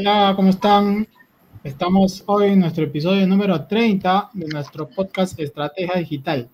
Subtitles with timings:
[0.00, 1.06] Hola, ¿cómo están?
[1.62, 6.48] Estamos hoy en nuestro episodio número 30 de nuestro podcast Estrategia Digital.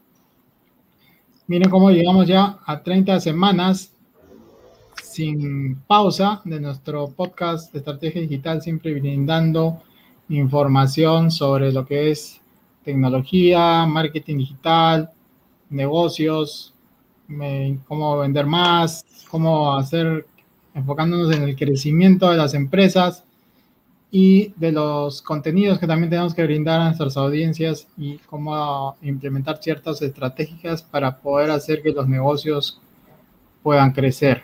[1.46, 3.93] Miren cómo llegamos ya a 30 semanas
[5.01, 9.81] sin pausa de nuestro podcast Estrategia Digital, siempre brindando
[10.29, 12.40] información sobre lo que es
[12.85, 15.09] tecnología, marketing digital,
[15.71, 16.75] negocios,
[17.87, 20.26] cómo vender más, cómo hacer,
[20.75, 23.23] enfocándonos en el crecimiento de las empresas
[24.11, 29.59] y de los contenidos que también tenemos que brindar a nuestras audiencias y cómo implementar
[29.59, 32.81] ciertas estrategias para poder hacer que los negocios
[33.62, 34.42] puedan crecer.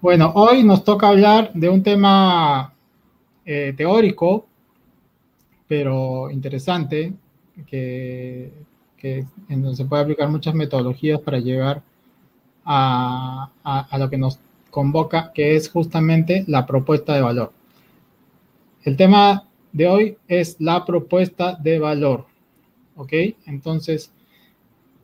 [0.00, 2.72] Bueno, hoy nos toca hablar de un tema
[3.44, 4.46] eh, teórico,
[5.66, 7.12] pero interesante,
[7.66, 8.52] que
[9.00, 11.82] que en donde se puede aplicar muchas metodologías para llegar
[12.64, 14.38] a, a, lo que nos
[14.70, 17.52] convoca, que es justamente la propuesta de valor.
[18.82, 22.26] El tema de hoy es la propuesta de valor.
[22.96, 23.12] ¿Ok?
[23.46, 24.12] Entonces,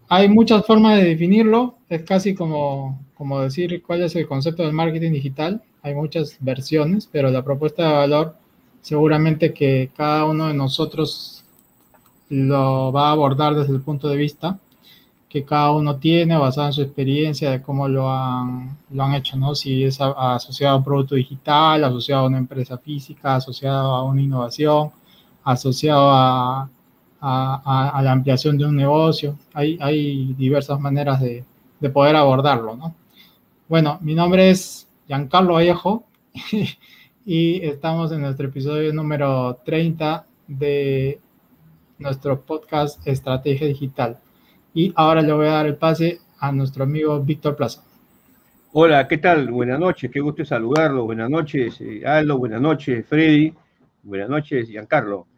[0.08, 1.76] hay muchas formas de definirlo.
[1.88, 5.62] Es casi como, como decir cuál es el concepto del marketing digital.
[5.82, 8.36] Hay muchas versiones, pero la propuesta de valor
[8.80, 11.44] seguramente que cada uno de nosotros
[12.28, 14.58] lo va a abordar desde el punto de vista
[15.28, 19.36] que cada uno tiene basado en su experiencia de cómo lo han, lo han hecho,
[19.36, 19.54] ¿no?
[19.54, 24.22] Si es asociado a un producto digital, asociado a una empresa física, asociado a una
[24.22, 24.92] innovación,
[25.44, 26.70] asociado a,
[27.20, 29.36] a, la ampliación de un negocio.
[29.52, 31.44] Hay, hay diversas maneras de,
[31.80, 32.94] de, poder abordarlo, ¿no?
[33.68, 36.04] Bueno, mi nombre es Giancarlo Vallejo
[37.26, 41.20] y estamos en nuestro episodio número 30 de
[41.98, 44.20] nuestro podcast Estrategia Digital.
[44.76, 47.82] Y ahora le voy a dar el pase a nuestro amigo Víctor Plaza.
[48.74, 49.50] Hola, ¿qué tal?
[49.50, 51.06] Buenas noches, qué gusto saludarlo.
[51.06, 53.54] Buenas noches, eh, Aldo, buenas noches, Freddy,
[54.02, 55.28] buenas noches, Giancarlo.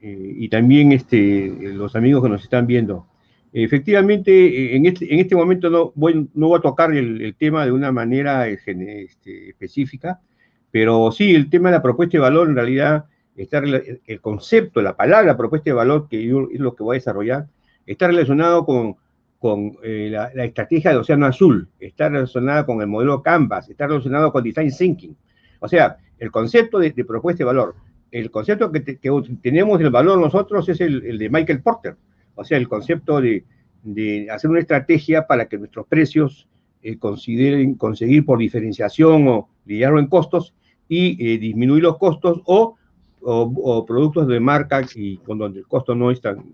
[0.00, 3.08] Eh, y también este, los amigos que nos están viendo.
[3.52, 7.72] Efectivamente, en este, en este momento no voy, no voy a tocar el, tema de
[7.72, 9.08] una manera este,
[9.48, 10.20] específica,
[10.70, 14.96] pero sí, el tema de la propuesta de valor en realidad está, el concepto, la
[14.96, 17.48] palabra propuesta de valor, que yo, es lo que voy a desarrollar,
[17.86, 18.96] está relacionado con,
[19.38, 24.32] con eh, la, estrategia de Océano Azul, está relacionada con el modelo Canvas, está relacionado
[24.32, 25.16] con Design Thinking.
[25.60, 27.74] O sea, el concepto de, propuesta de valor,
[28.10, 28.98] el concepto que,
[29.42, 31.96] tenemos del valor nosotros es el, de Michael Porter,
[32.34, 33.44] o sea, el concepto de,
[33.82, 36.48] de hacer una estrategia para que nuestros precios
[36.82, 40.54] eh, consideren conseguir por diferenciación o lidiarlo en costos
[40.88, 42.76] y eh, disminuir los costos o
[43.86, 46.44] productos de marca y con donde el costo no es tan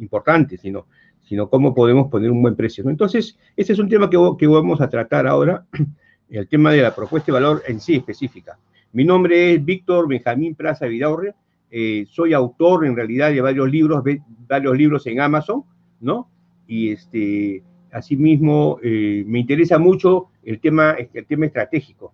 [0.00, 0.86] importante, sino,
[1.22, 2.88] sino cómo podemos poner un buen precio.
[2.88, 5.64] Entonces, ese es un tema que, que vamos a tratar ahora,
[6.30, 8.58] el tema de la propuesta de valor en sí específica.
[8.92, 11.34] Mi nombre es Víctor Benjamín Plaza Vidaurre,
[11.70, 14.02] eh, soy autor en realidad de varios libros,
[14.48, 15.64] varios libros en Amazon,
[16.00, 16.30] ¿no?
[16.66, 22.12] Y este, asimismo eh, me interesa mucho el tema, el tema estratégico.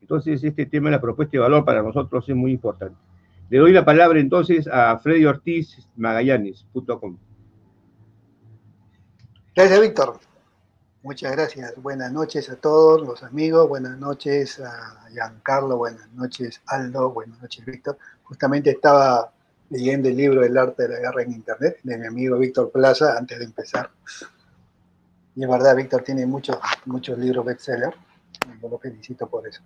[0.00, 2.96] Entonces, este tema de la propuesta de valor para nosotros es muy importante.
[3.50, 7.18] Le doy la palabra entonces a Freddy Ortiz Magallanes.com.
[9.54, 10.18] Gracias, Víctor.
[11.02, 11.74] Muchas gracias.
[11.76, 13.68] Buenas noches a todos los amigos.
[13.68, 15.76] Buenas noches a Giancarlo.
[15.76, 17.10] Buenas noches, Aldo.
[17.10, 17.98] Buenas noches, Víctor.
[18.22, 19.30] Justamente estaba
[19.68, 23.18] leyendo el libro El arte de la guerra en Internet de mi amigo Víctor Plaza
[23.18, 23.90] antes de empezar.
[25.36, 26.56] Y es verdad, Víctor tiene muchos,
[26.86, 27.94] muchos libros bestseller.
[28.62, 29.62] Yo lo felicito por eso.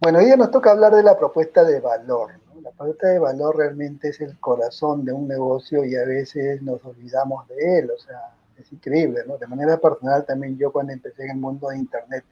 [0.00, 2.39] Bueno, hoy nos toca hablar de la propuesta de valor.
[2.62, 6.84] La propuesta de valor realmente es el corazón de un negocio y a veces nos
[6.84, 7.90] olvidamos de él.
[7.90, 9.38] O sea, es increíble, ¿no?
[9.38, 12.24] De manera personal también yo cuando empecé en el mundo de Internet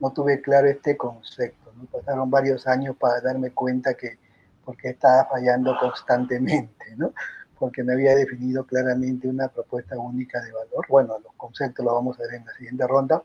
[0.00, 1.72] no tuve claro este concepto.
[1.76, 1.84] ¿no?
[1.86, 4.18] Pasaron varios años para darme cuenta que
[4.64, 7.12] porque estaba fallando constantemente, ¿no?
[7.58, 10.86] Porque no había definido claramente una propuesta única de valor.
[10.88, 13.22] Bueno, los conceptos los vamos a ver en la siguiente ronda.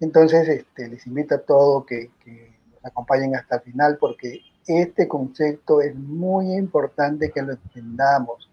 [0.00, 5.80] Entonces, este, les invito a todos que, que acompañen hasta el final porque este concepto
[5.80, 8.50] es muy importante que lo entendamos.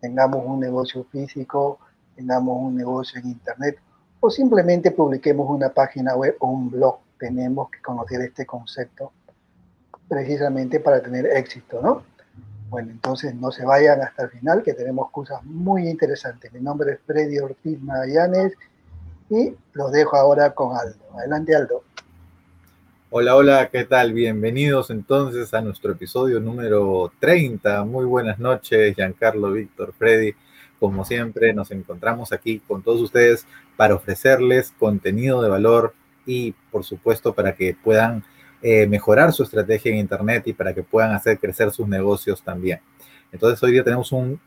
[0.00, 1.78] Tengamos un negocio físico,
[2.14, 3.78] tengamos un negocio en internet
[4.20, 6.98] o simplemente publiquemos una página web o un blog.
[7.18, 9.12] Tenemos que conocer este concepto
[10.08, 12.02] precisamente para tener éxito, ¿no?
[12.68, 16.52] Bueno, entonces no se vayan hasta el final, que tenemos cosas muy interesantes.
[16.52, 18.52] Mi nombre es Freddy Ortiz Magallanes
[19.30, 20.98] y los dejo ahora con Aldo.
[21.16, 21.84] Adelante, Aldo.
[23.08, 24.12] Hola, hola, ¿qué tal?
[24.12, 27.84] Bienvenidos entonces a nuestro episodio número 30.
[27.84, 30.34] Muy buenas noches, Giancarlo, Víctor, Freddy.
[30.80, 35.94] Como siempre, nos encontramos aquí con todos ustedes para ofrecerles contenido de valor
[36.26, 38.24] y, por supuesto, para que puedan
[38.60, 42.80] eh, mejorar su estrategia en Internet y para que puedan hacer crecer sus negocios también.
[43.30, 44.40] Entonces hoy día tenemos un,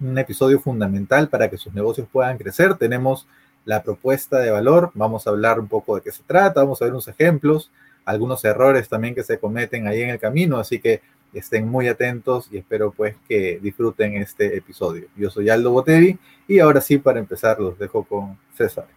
[0.00, 2.76] un episodio fundamental para que sus negocios puedan crecer.
[2.76, 3.28] Tenemos
[3.66, 6.86] la propuesta de valor, vamos a hablar un poco de qué se trata, vamos a
[6.86, 7.70] ver unos ejemplos,
[8.10, 11.00] algunos errores también que se cometen ahí en el camino, así que
[11.32, 15.06] estén muy atentos y espero pues que disfruten este episodio.
[15.16, 16.18] Yo soy Aldo Boteri
[16.48, 18.88] y ahora sí para empezar los dejo con César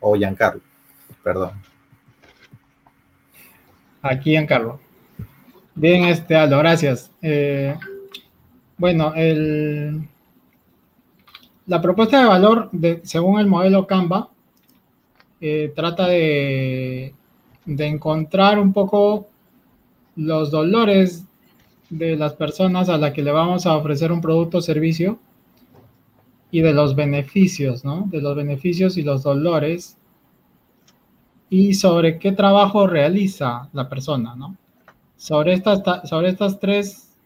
[0.00, 0.62] o Giancarlo,
[1.22, 1.52] perdón.
[4.02, 4.80] Aquí Giancarlo.
[5.76, 7.10] Bien, este Aldo, gracias.
[7.22, 7.74] Eh,
[8.76, 10.08] bueno, el,
[11.66, 14.30] la propuesta de valor, de, según el modelo Canva,
[15.40, 17.14] eh, trata de,
[17.64, 19.28] de encontrar un poco
[20.16, 21.24] los dolores
[21.90, 25.18] de las personas a las que le vamos a ofrecer un producto o servicio
[26.50, 28.06] y de los beneficios, ¿no?
[28.06, 29.96] De los beneficios y los dolores
[31.50, 34.56] y sobre qué trabajo realiza la persona, ¿no?
[35.16, 37.16] Sobre estas, sobre estas tres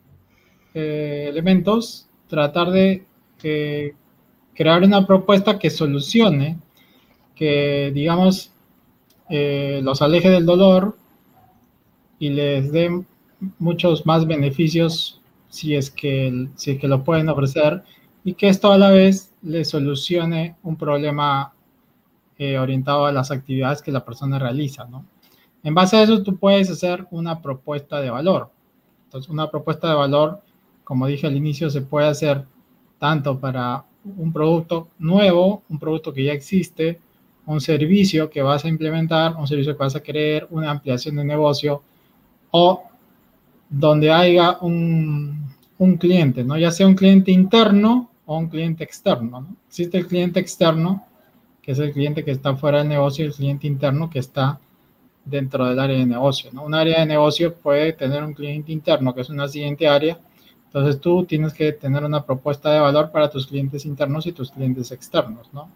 [0.74, 3.04] eh, elementos, tratar de
[3.42, 3.94] eh,
[4.54, 6.58] crear una propuesta que solucione,
[7.34, 8.52] que, digamos,
[9.30, 10.96] eh, los aleje del dolor
[12.18, 13.04] y les dé
[13.58, 17.82] muchos más beneficios si es, que, si es que lo pueden ofrecer
[18.24, 21.52] y que esto a la vez le solucione un problema
[22.36, 25.04] eh, orientado a las actividades que la persona realiza, ¿no?
[25.62, 28.50] En base a eso tú puedes hacer una propuesta de valor.
[29.04, 30.40] Entonces, una propuesta de valor,
[30.84, 32.44] como dije al inicio, se puede hacer
[32.98, 37.00] tanto para un producto nuevo, un producto que ya existe,
[37.48, 41.24] un servicio que vas a implementar, un servicio que vas a querer, una ampliación de
[41.24, 41.82] negocio
[42.50, 42.84] o
[43.70, 45.46] donde haya un,
[45.78, 46.58] un cliente, ¿no?
[46.58, 49.56] Ya sea un cliente interno o un cliente externo, ¿no?
[49.66, 51.06] Existe el cliente externo,
[51.62, 54.60] que es el cliente que está fuera del negocio, y el cliente interno que está
[55.24, 56.64] dentro del área de negocio, ¿no?
[56.64, 60.18] Un área de negocio puede tener un cliente interno, que es una siguiente área,
[60.66, 64.50] entonces tú tienes que tener una propuesta de valor para tus clientes internos y tus
[64.50, 65.70] clientes externos, ¿no?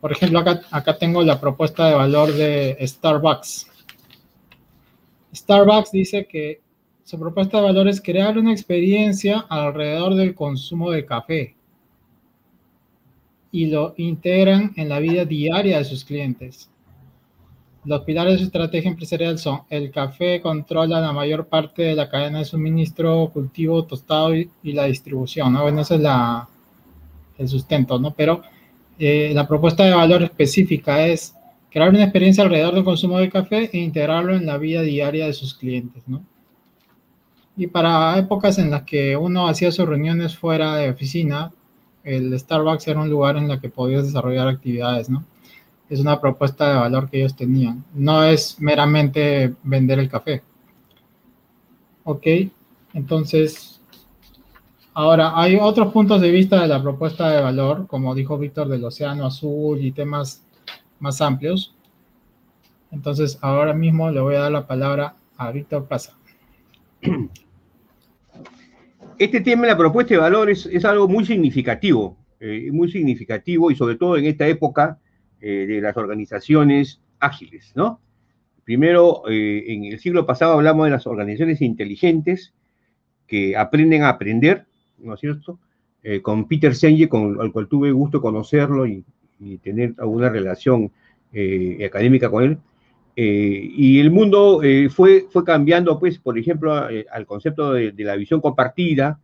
[0.00, 3.66] Por ejemplo, acá, tengo la propuesta de valor de Starbucks.
[5.34, 6.60] Starbucks dice que
[7.04, 11.54] su propuesta de valor es crear una experiencia alrededor del consumo de café
[13.52, 16.68] y lo integran en la vida diaria de sus clientes.
[17.84, 22.08] Los pilares de su estrategia empresarial son el café controla la mayor parte de la
[22.08, 25.62] cadena de suministro, cultivo, tostado y, la distribución, ¿no?
[25.62, 28.12] Bueno, es el sustento, ¿no?
[28.12, 28.42] Pero
[28.98, 31.34] eh, la propuesta de valor específica es
[31.70, 35.32] crear una experiencia alrededor del consumo de café e integrarlo en la vida diaria de
[35.32, 36.22] sus clientes, ¿no?
[37.56, 41.52] Y para épocas en las que uno hacía sus reuniones fuera de oficina,
[42.04, 45.24] el Starbucks era un lugar en el que podías desarrollar actividades, ¿no?
[45.88, 47.84] es una propuesta de valor que ellos tenían.
[47.94, 50.42] No es meramente vender el café.
[52.04, 52.26] Ok,
[52.94, 53.75] entonces,
[54.96, 58.82] ahora hay otros puntos de vista de la propuesta de valor, como dijo Víctor, del
[58.82, 60.42] Océano Azul y temas
[61.00, 61.76] más amplios.
[62.90, 66.16] Entonces, ahora mismo le voy a dar la palabra a Víctor Plaza.
[69.18, 73.74] Este tema de la propuesta de valor es, algo muy significativo, eh, muy significativo y
[73.74, 74.98] sobre todo en esta época
[75.40, 78.00] eh, de las organizaciones ágiles, ¿no?
[78.64, 82.52] Primero, eh, en el siglo pasado hablamos de las organizaciones inteligentes
[83.26, 84.66] que aprenden a aprender,
[84.98, 85.58] ¿no es cierto?
[86.02, 89.04] Eh, con Peter Senge, con el cual tuve gusto conocerlo y,
[89.62, 90.90] tener alguna relación
[91.84, 92.58] académica con él.
[93.14, 99.20] y el mundo fue, fue cambiando, pues, por ejemplo, al concepto de, la visión compartida,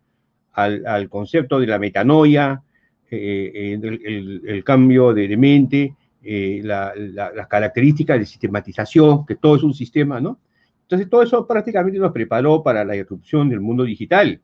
[0.52, 2.62] al, concepto de la metanoia,
[3.10, 10.20] el, cambio de, de mente, eh, las características de sistematización, que todo es un sistema,
[10.20, 10.38] ¿no?
[10.82, 14.40] Entonces, todo eso prácticamente nos preparó para la irrupción del mundo digital.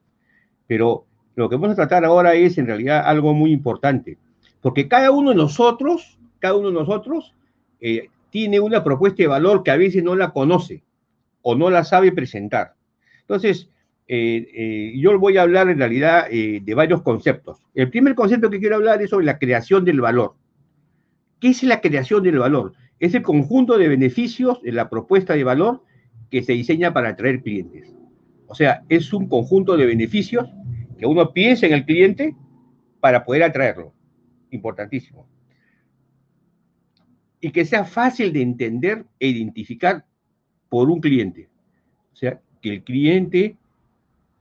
[0.67, 1.07] Pero
[1.39, 4.19] lo que vamos a tratar ahora es en realidad algo muy importante,
[4.61, 7.33] porque cada uno de nosotros, cada uno de nosotros
[7.81, 10.83] eh, tiene una propuesta de valor que a veces no la conoce
[11.43, 12.75] o no la sabe presentar.
[13.21, 13.71] Entonces,
[14.09, 17.59] eh, yo voy a hablar en realidad de varios conceptos.
[17.73, 20.35] El primer concepto que quiero hablar es sobre la creación del valor.
[21.39, 22.73] ¿Qué es la creación del valor?
[22.99, 25.85] Es el conjunto de beneficios de la propuesta de valor
[26.33, 27.95] que se diseña para atraer clientes.
[28.49, 30.49] O sea, es un conjunto de beneficios
[30.99, 32.35] que uno piensa en el cliente
[33.01, 33.93] para poder atraerlo.
[34.51, 35.27] Importantísimo.
[37.41, 40.05] Y que sea fácil de entender e identificar
[40.69, 41.49] por un cliente.
[42.13, 43.57] O sea, que el cliente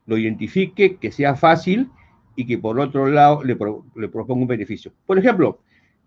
[0.06, 1.90] lo identifique, que sea fácil
[2.36, 3.58] y que por otro lado le,
[3.96, 4.94] le proponga un beneficio.
[5.06, 5.60] Por ejemplo,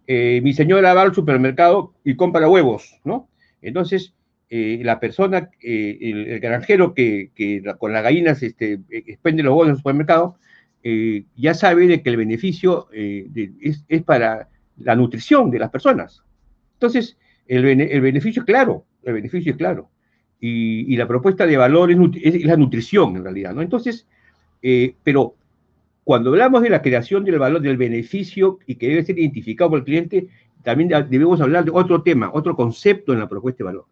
[0.07, 3.29] eh, mi señora va al supermercado y compra huevos, ¿no?
[3.63, 4.15] Entonces,
[4.53, 7.31] eh, la persona, eh, el, granjero que,
[7.79, 10.37] con las gallinas este, expende los huevos en el supermercado,
[11.37, 16.23] ya sabe de que el beneficio es, para la nutrición de las personas.
[16.75, 17.17] Entonces,
[17.47, 17.63] el,
[18.01, 19.89] beneficio es claro, el beneficio es claro.
[20.41, 23.63] Y, la propuesta de valor es, la nutrición, en realidad, ¿no?
[23.63, 24.07] Entonces,
[25.05, 25.37] pero
[26.03, 29.79] cuando hablamos de la creación del valor, del beneficio y que debe ser identificado por
[29.79, 30.27] el cliente,
[30.65, 33.87] también debemos hablar de otro tema, otro concepto en la propuesta de valor,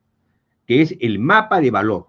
[0.68, 2.06] que es el mapa de valor.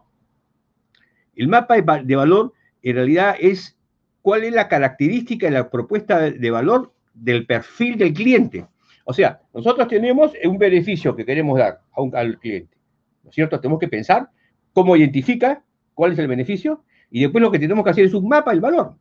[1.34, 3.80] El mapa de, valor en realidad es
[4.22, 8.68] cuál es la característica de la propuesta de valor del perfil del cliente.
[9.06, 11.80] O sea, nosotros tenemos un beneficio que queremos dar
[12.14, 12.78] al cliente,
[13.24, 13.62] ¿no es cierto?
[13.62, 14.30] Tenemos que pensar
[14.74, 15.64] cómo identifica
[15.94, 18.60] cuál es el beneficio y después lo que tenemos que hacer es un mapa del
[18.60, 18.96] valor.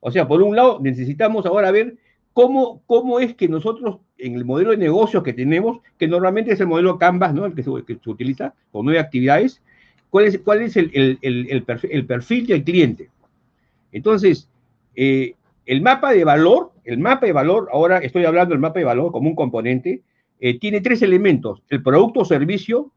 [0.00, 1.96] O sea, por un lado, necesitamos ahora ver
[2.34, 6.60] cómo, cómo es que nosotros, en el modelo de negocios que tenemos, que normalmente es
[6.60, 7.46] el modelo Canvas, ¿no?
[7.46, 9.62] El que se, utiliza con nueve actividades,
[10.10, 13.10] cuál es, cuál es el, el, perfil, del cliente.
[13.92, 14.48] Entonces,
[14.94, 15.34] eh,
[15.66, 19.12] el mapa de valor, el mapa de valor, ahora estoy hablando del mapa de valor
[19.12, 20.02] como un componente,
[20.40, 22.92] eh, tiene tres elementos, el producto o servicio,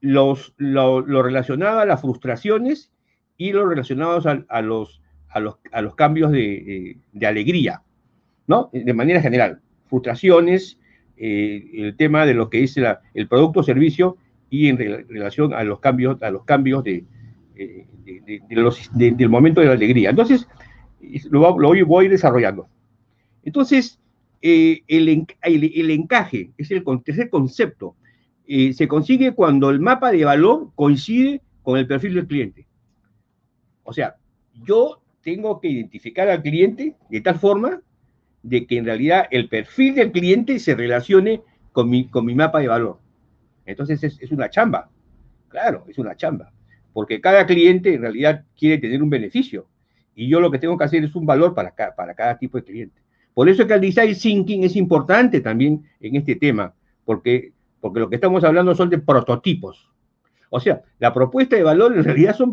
[0.00, 2.90] los, lo, relacionado a las frustraciones
[3.38, 5.00] y lo relacionado a los
[5.34, 7.82] a los, cambios de, alegría,
[8.46, 8.70] ¿no?
[8.72, 9.60] De manera general,
[9.94, 10.78] frustraciones,
[11.16, 14.16] eh, el tema de lo que es el producto o servicio
[14.50, 17.04] y en relación a los cambios, a los cambios de,
[17.54, 17.86] eh,
[18.26, 20.10] del momento de la alegría.
[20.10, 20.48] Entonces,
[21.30, 22.66] lo, voy, voy, desarrollando.
[23.44, 24.00] Entonces,
[24.42, 27.94] eh, el, el, encaje es el tercer concepto.
[28.46, 32.66] se consigue cuando el mapa de valor coincide con el perfil del cliente.
[33.84, 34.16] O sea,
[34.64, 37.80] yo tengo que identificar al cliente de tal forma
[38.44, 42.60] de que en realidad el perfil del cliente se relacione con mi, con mi mapa
[42.60, 42.98] de valor.
[43.64, 44.90] Entonces es, una chamba,
[45.48, 46.52] claro, es una chamba,
[46.92, 49.66] porque cada cliente en realidad quiere tener un beneficio
[50.14, 52.58] y yo lo que tengo que hacer es un valor para, cada, para cada tipo
[52.58, 53.00] de cliente.
[53.32, 56.74] Por eso es que el design thinking es importante también en este tema,
[57.06, 59.90] porque, porque lo que estamos hablando son de prototipos.
[60.50, 62.52] O sea, la propuesta de valor en realidad son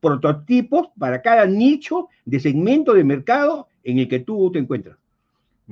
[0.00, 4.98] prototipos para cada nicho de segmento de mercado en el que tú te encuentras.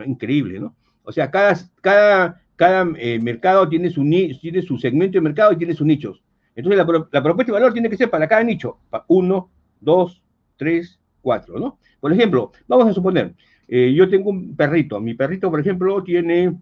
[0.05, 0.75] Increíble, ¿no?
[1.05, 5.57] O sea, cada, cada, cada eh, mercado tiene su, tiene su segmento de mercado y
[5.57, 6.23] tiene sus nichos.
[6.55, 8.79] Entonces, la, propuesta de valor tiene que ser para cada nicho.
[9.09, 10.23] Uno, dos,
[10.57, 11.79] tres, cuatro, ¿no?
[12.01, 13.35] Por ejemplo, vamos a suponer,
[13.69, 15.01] eh, yo tengo un perrito.
[15.01, 16.57] Mi perrito, por ejemplo, tiene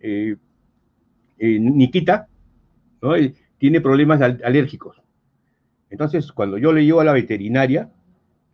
[0.00, 0.36] eh,
[1.38, 2.28] Nikita,
[3.02, 3.12] ¿no?
[3.58, 5.00] tiene problemas alérgicos.
[5.90, 7.90] Entonces, cuando yo le llevo a la veterinaria,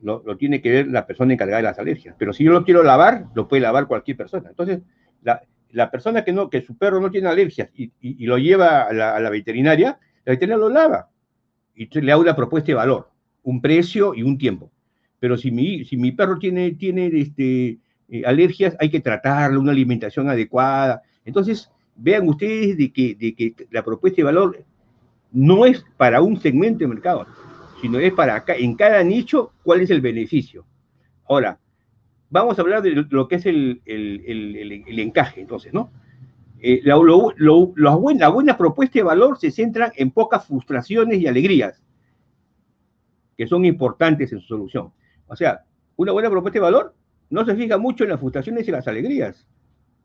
[0.06, 2.14] lo, tiene que ver la persona encargada de las alergias.
[2.18, 4.48] Pero si yo lo quiero lavar, lo puede lavar cualquier persona.
[4.50, 4.80] Entonces,
[5.22, 7.90] la, persona que, no, que su perro no tiene alergias y,
[8.24, 11.10] lo lleva a la, veterinaria, la veterinaria lo lava
[11.74, 13.10] y le da una propuesta de valor,
[13.42, 14.70] un precio y un tiempo.
[15.18, 19.72] Pero si mi, si mi perro tiene, tiene este, eh, alergias, hay que tratarlo, una
[19.72, 21.02] alimentación adecuada.
[21.24, 24.64] Entonces, vean ustedes de que, de que la propuesta de valor
[25.32, 27.26] no es para un segmento de mercado,
[27.80, 30.64] sino es para acá, en cada nicho cuál es el beneficio.
[31.28, 31.58] Ahora,
[32.30, 33.80] vamos a hablar de lo que es el,
[34.86, 35.90] encaje, entonces, ¿no?
[36.58, 41.82] Eh, la, buena, buena propuesta de valor se centra en pocas frustraciones y alegrías,
[43.36, 44.92] que son importantes en su solución.
[45.26, 45.64] O sea,
[45.96, 46.94] una buena propuesta de valor
[47.28, 49.46] no se fija mucho en las frustraciones y las alegrías,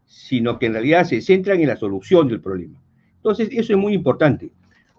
[0.06, 2.82] sino que en realidad se centran en la solución del problema.
[3.16, 4.52] Entonces, eso es muy importante.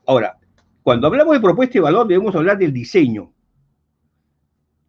[0.07, 0.39] Ahora,
[0.83, 3.33] cuando hablamos de propuesta de valor, debemos hablar del diseño.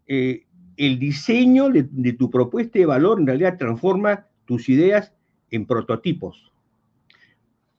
[0.08, 0.46] Eh,
[0.76, 5.14] el diseño de, tu propuesta de valor en realidad transforma tus ideas
[5.52, 6.52] en prototipos.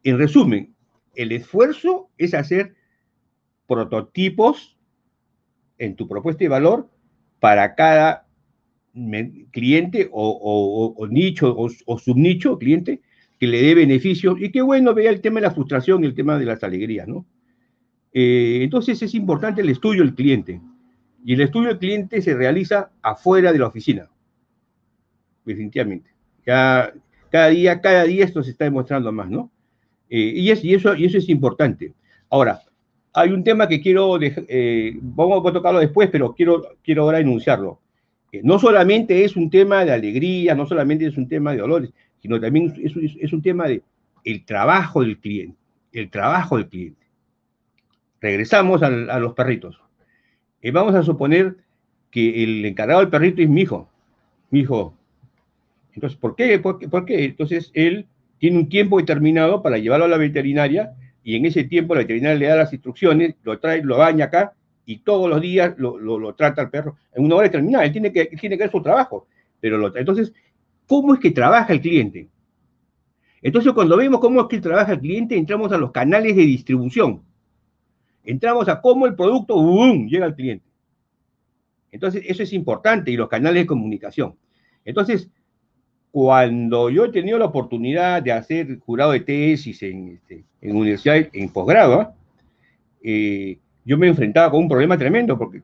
[0.04, 0.74] En resumen,
[1.16, 2.74] el esfuerzo es hacer
[3.66, 4.76] prototipos
[5.78, 6.88] en tu propuesta de valor
[7.40, 8.28] para cada
[9.50, 13.00] cliente o, nicho o, o, subnicho cliente
[13.40, 16.14] que le dé beneficios y qué bueno vea el tema de la frustración y el
[16.14, 17.26] tema de las alegrías, ¿no?
[18.16, 20.60] Eh, entonces es importante el estudio del cliente
[21.24, 24.08] y el estudio del cliente se realiza afuera de la oficina,
[25.44, 26.10] definitivamente.
[26.44, 26.92] Cada
[27.50, 29.50] día, cada día esto se está demostrando más, ¿no?
[30.08, 31.92] Eh, y, es, y, eso, es importante.
[32.30, 32.60] Ahora,
[33.12, 36.62] hay un tema que quiero, eh, vamos a tocarlo después, pero quiero,
[36.98, 37.80] ahora enunciarlo.
[38.44, 41.90] no solamente es un tema de alegría, no solamente es un tema de dolores,
[42.20, 43.82] sino también es, un tema de
[44.24, 45.58] el trabajo del cliente,
[45.92, 47.03] el trabajo del cliente.
[48.24, 49.78] Regresamos a, los perritos.
[50.62, 51.58] eh, vamos a suponer
[52.10, 53.90] que el encargado del perrito es mi hijo.
[54.48, 54.96] Mi hijo.
[55.92, 56.58] Entonces, ¿por qué?
[56.58, 57.26] ¿por qué?
[57.26, 58.06] Entonces, él
[58.38, 62.38] tiene un tiempo determinado para llevarlo a la veterinaria y en ese tiempo la veterinaria
[62.38, 64.54] le da las instrucciones, lo trae, lo baña acá
[64.86, 67.84] y todos los días lo, lo, trata al perro en una hora determinada.
[67.84, 69.26] Él tiene que, tiene que hacer su trabajo.
[69.60, 70.32] Pero entonces,
[70.86, 72.26] ¿cómo es que trabaja el cliente?
[73.42, 77.20] Entonces, cuando vemos cómo es que trabaja el cliente, entramos a los canales de distribución.
[78.24, 80.08] Entramos a cómo el producto ¡boom!
[80.08, 80.64] llega al cliente.
[81.92, 84.34] Entonces, eso es importante y los canales de comunicación.
[84.84, 85.30] Entonces,
[86.10, 91.48] cuando yo he tenido la oportunidad de hacer jurado de tesis en, este, universidad, en
[91.50, 92.14] posgrado,
[93.02, 95.62] eh, yo me enfrentaba con un problema tremendo, porque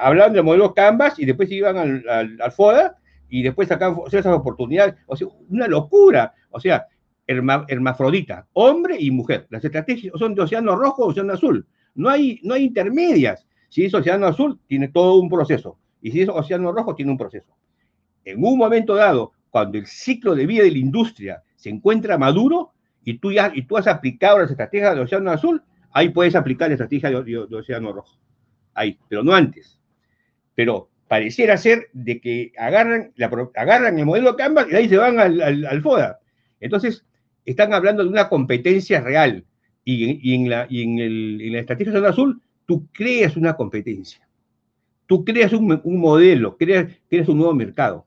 [0.00, 2.96] hablaban de modelos Canvas y después iban al, al, FODA
[3.28, 4.94] y después sacaban esas oportunidades.
[5.06, 6.34] O sea, una locura.
[6.50, 6.86] O sea,
[7.26, 9.46] hermafrodita, hombre y mujer.
[9.50, 11.66] Las estrategias son de océano rojo o océano azul.
[11.94, 13.46] No hay, no hay intermedias.
[13.68, 15.78] Si es océano azul, tiene todo un proceso.
[16.00, 17.54] Y si es océano rojo, tiene un proceso.
[18.24, 22.72] En un momento dado, cuando el ciclo de vida de la industria se encuentra maduro
[23.04, 25.62] y tú, ya, y tú has aplicado las estrategias de océano azul,
[25.92, 28.18] ahí puedes aplicar la estrategia de, océano rojo.
[28.74, 29.80] Ahí, pero no antes.
[30.54, 35.18] Pero pareciera ser de que agarran, la, agarran el modelo Canvas y ahí se van
[35.18, 36.20] al, al, FODA.
[36.60, 37.04] Entonces,
[37.44, 39.44] están hablando de una competencia real.
[39.84, 44.26] Y, en, la, y en, el, en, la, estrategia océano azul, tú creas una competencia.
[45.06, 46.88] Tú creas un, modelo, creas,
[47.28, 48.06] un nuevo mercado.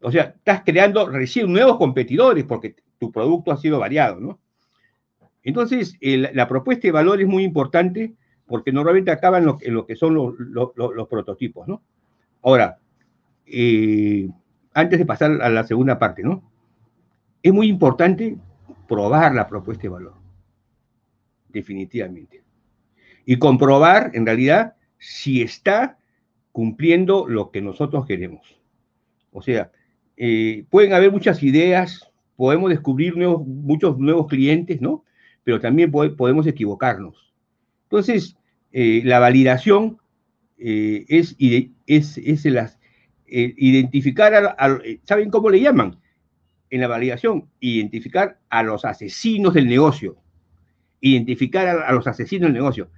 [0.00, 4.40] O sea, estás creando recién nuevos competidores porque tu producto ha sido variado, ¿no?
[5.42, 8.14] Entonces, la propuesta de valor es muy importante
[8.46, 11.82] porque normalmente acaba en lo, que son los, prototipos, ¿no?
[12.42, 12.78] Ahora,
[13.46, 14.28] eh,
[14.74, 16.49] antes de pasar a la segunda parte, ¿no?
[17.42, 18.36] Es muy importante
[18.88, 20.14] probar la propuesta de valor,
[21.48, 22.42] definitivamente.
[23.24, 25.98] Y comprobar, en realidad, si está
[26.52, 28.60] cumpliendo lo que nosotros queremos.
[29.32, 29.70] O sea,
[30.16, 35.04] eh, pueden haber muchas ideas, podemos descubrir muchos nuevos clientes, ¿no?
[35.44, 37.32] Pero también podemos equivocarnos.
[37.84, 38.36] Entonces,
[38.72, 39.98] eh, la validación
[40.58, 42.78] eh, es, es, es
[43.26, 45.99] identificar, a, ¿saben cómo le llaman?
[46.70, 50.16] En la validación, identificar a los asesinos del negocio.
[51.00, 52.90] Identificar a, los asesinos del negocio.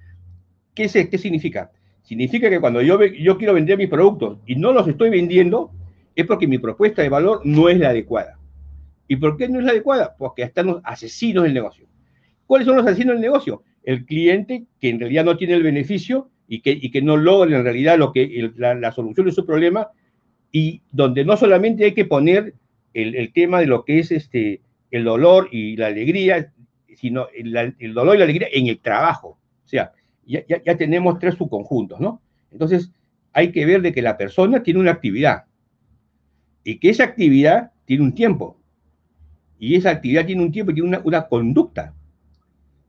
[0.75, 1.71] ¿Qué, ¿Qué significa?
[2.03, 5.71] Significa que cuando yo, yo quiero vender mis productos y no los estoy vendiendo,
[6.15, 8.37] es porque mi propuesta de valor no es la adecuada.
[9.07, 10.15] ¿Y por qué no es la adecuada?
[10.17, 11.87] Porque están los asesinos del negocio.
[12.45, 13.63] ¿Cuáles son los asesinos del negocio?
[13.83, 17.57] El cliente que en realidad no tiene el beneficio y que, y que no logra
[17.57, 19.89] en realidad lo que, la, solución de su problema
[20.51, 22.53] y donde no solamente hay que poner
[22.93, 26.53] el, tema de lo que es este, el dolor y la alegría,
[26.95, 29.39] sino el, dolor y la alegría en el trabajo.
[29.63, 29.91] O sea,
[30.25, 32.21] ya, ya, tenemos tres subconjuntos, ¿no?
[32.51, 32.91] Entonces,
[33.33, 35.45] hay que ver de que la persona tiene una actividad,
[36.63, 38.57] y que esa actividad tiene un tiempo.
[39.59, 41.93] Y esa actividad tiene un tiempo y tiene una, una conducta.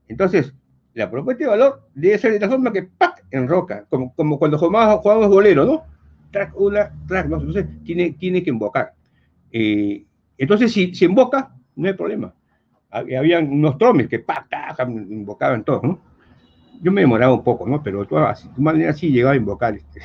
[0.09, 0.55] Entonces,
[0.93, 3.25] la propuesta de valor debe ser de tal forma que ¡pac!
[3.31, 5.85] enroca, como, como cuando jugamos, jugamos bolero, ¿no?
[6.31, 7.39] Track, una, track, ¿no?
[7.39, 8.95] Entonces, tiene, tiene que invocar.
[9.57, 10.05] Eh,
[10.37, 12.35] entonces, si, si invoca, no hay problema.
[12.91, 14.49] Habían unos tromes que ¡pac!
[14.89, 16.01] invocaban todos, ¿no?
[16.83, 17.81] Yo me demoraba un poco, ¿no?
[17.81, 19.75] Pero tú, así, tu manera sí llegaba a invocar.
[19.75, 20.01] Este.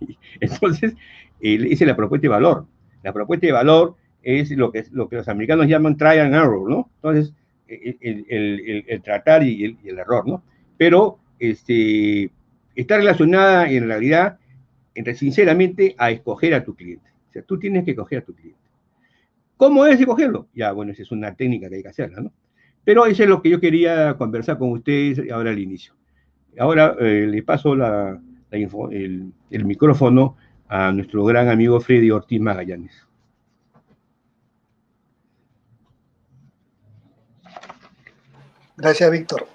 [0.40, 0.94] Entonces,
[1.40, 2.66] eh, es la propuesta de valor.
[3.04, 6.68] La propuesta de valor es lo que, lo que los americanos llaman try and error,
[6.68, 6.90] ¿no?
[6.96, 7.32] Entonces,
[7.68, 10.42] el, tratar y, el, error, ¿no?
[10.76, 12.28] Pero este,
[12.74, 14.38] está relacionada en realidad,
[14.96, 17.08] entre sinceramente, a escoger a tu cliente.
[17.28, 18.63] O sea, tú tienes que escoger a tu cliente.
[19.56, 20.48] ¿Cómo es escogerlo?
[20.54, 22.32] Ya, bueno, esa es una técnica que hay que hacerla, ¿no?
[22.84, 25.94] Pero eso es lo que yo quería conversar con ustedes ahora al inicio.
[26.58, 30.36] Ahora eh, le paso la, el, el micrófono
[30.68, 33.06] a nuestro gran amigo Freddy Ortiz Magallanes.
[38.76, 39.46] Gracias, Víctor.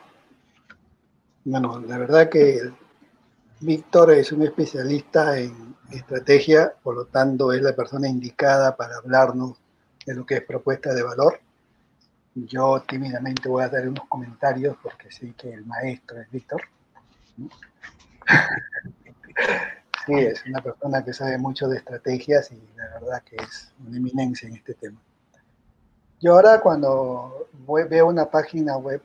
[1.43, 2.71] Bueno, la verdad que
[3.59, 9.59] Víctor es un especialista en estrategia, por lo tanto es la persona indicada para hablarnos
[10.05, 11.39] de lo que es propuesta de valor.
[12.35, 16.61] Yo tímidamente voy a dar unos comentarios porque sé que el maestro es Víctor.
[20.05, 23.97] Sí, es una persona que sabe mucho de estrategias y la verdad que es una
[23.97, 24.99] eminencia en este tema.
[26.19, 27.47] Yo ahora cuando
[27.87, 29.01] veo una página web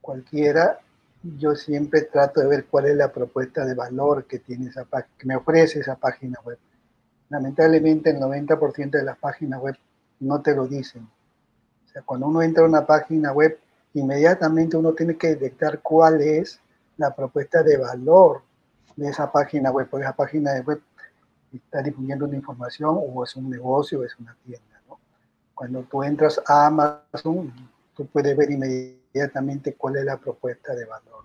[0.00, 0.80] cualquiera,
[1.22, 4.84] yo siempre trato de ver cuál es la propuesta de valor que tiene esa
[5.16, 6.58] que me ofrece esa página web.
[7.28, 9.76] Lamentablemente el 90% de las páginas web
[10.20, 11.08] no te lo dicen.
[11.86, 13.58] O sea, cuando uno entra a una página web,
[13.94, 16.60] inmediatamente uno tiene que detectar cuál es
[16.96, 18.42] la propuesta de valor
[18.94, 20.80] de esa página web, porque esa página web
[21.52, 24.64] está difundiendo una información o es un negocio o es una tienda.
[25.54, 27.52] Cuando tú entras a Amazon,
[27.94, 31.24] tú puedes ver inmediatamente inmediatamente cuál es la propuesta de valor.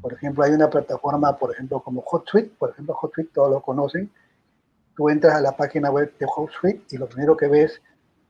[0.00, 4.10] Por ejemplo, hay una plataforma, por ejemplo, como HotSuite, por ejemplo, HotSuite todos lo conocen.
[5.00, 7.80] Tú entras a la página web de HotSuite y lo primero que ves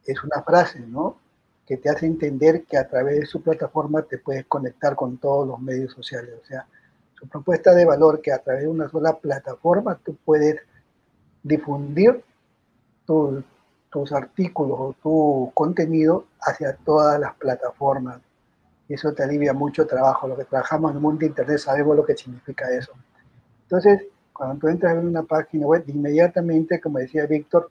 [0.07, 1.19] es una frase, ¿no?
[1.67, 5.49] Que te hace entender que a través de su plataforma te puedes conectar con todos
[5.49, 6.31] los medios sociales.
[6.41, 6.69] O sea,
[7.15, 10.61] su propuesta de valor que a través de una sola plataforma tú puedes
[11.43, 12.23] difundir
[13.05, 18.21] tus artículos o tu contenido hacia todas las plataformas.
[18.87, 20.29] Y eso te alivia mucho trabajo.
[20.29, 22.93] Lo que trabajamos en el mundo de Internet sabemos lo que significa eso.
[23.63, 24.03] Entonces,
[24.41, 27.71] cuando entras en una página web, inmediatamente, como decía Víctor,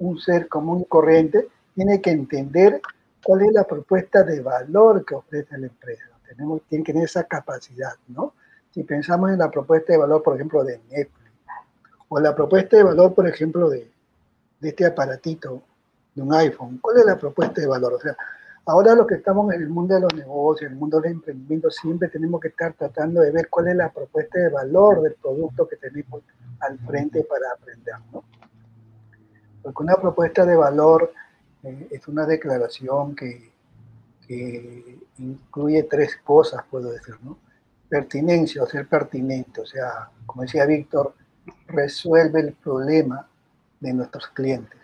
[0.00, 2.80] un ser común y corriente tiene que entender
[3.22, 6.06] cuál es la propuesta de valor que ofrece la empresa.
[6.26, 8.34] Tenemos, tiene que tener esa capacidad, ¿no?
[8.72, 11.30] Si pensamos en la propuesta de valor, por ejemplo, de Netflix,
[12.08, 13.88] o la propuesta de valor, por ejemplo, de,
[14.58, 15.62] de este aparatito,
[16.12, 17.92] de un iPhone, ¿cuál es la propuesta de valor?
[17.92, 18.16] O sea,
[18.66, 21.70] ahora lo que estamos en el mundo de los negocios, en el mundo del emprendimiento,
[21.70, 25.68] siempre tenemos que estar tratando de ver cuál es la propuesta de valor del producto
[25.68, 26.22] que tenemos
[26.60, 28.24] al frente para aprender, ¿no?
[29.62, 31.12] Porque una propuesta de valor
[31.62, 33.52] eh, es una declaración que,
[34.26, 37.38] que, incluye tres cosas, puedo decir, ¿no?
[37.88, 41.14] Pertinencia, o ser pertinente, o sea, como decía Víctor,
[41.66, 43.26] resuelve el problema
[43.80, 44.80] de nuestros clientes.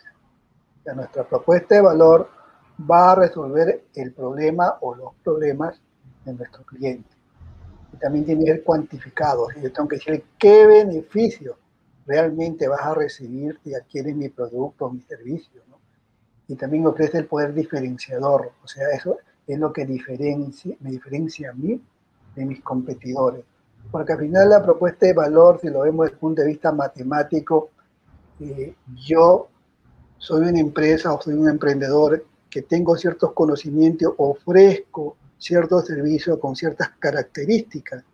[0.80, 2.30] O sea, nuestra propuesta de valor
[2.88, 5.80] va a resolver el problema o los problemas
[6.24, 7.08] de nuestro cliente.
[7.92, 9.48] Y también tiene que ser cuantificado.
[9.60, 11.56] Yo tengo que decir qué beneficio
[12.06, 15.62] realmente vas a recibir si adquieres mi producto o mi servicio.
[15.68, 15.78] ¿no?
[16.48, 21.50] Y también ofrece el poder diferenciador, o sea, eso es lo que diferencia, me diferencia
[21.50, 21.80] a mí
[22.34, 23.44] de mis competidores.
[23.90, 26.72] Porque al final la propuesta de valor, si lo vemos desde el punto de vista
[26.72, 27.70] matemático,
[28.40, 29.48] eh, yo
[30.18, 36.54] soy una empresa o soy un emprendedor que tengo ciertos conocimientos, ofrezco ciertos servicios con
[36.54, 38.04] ciertas características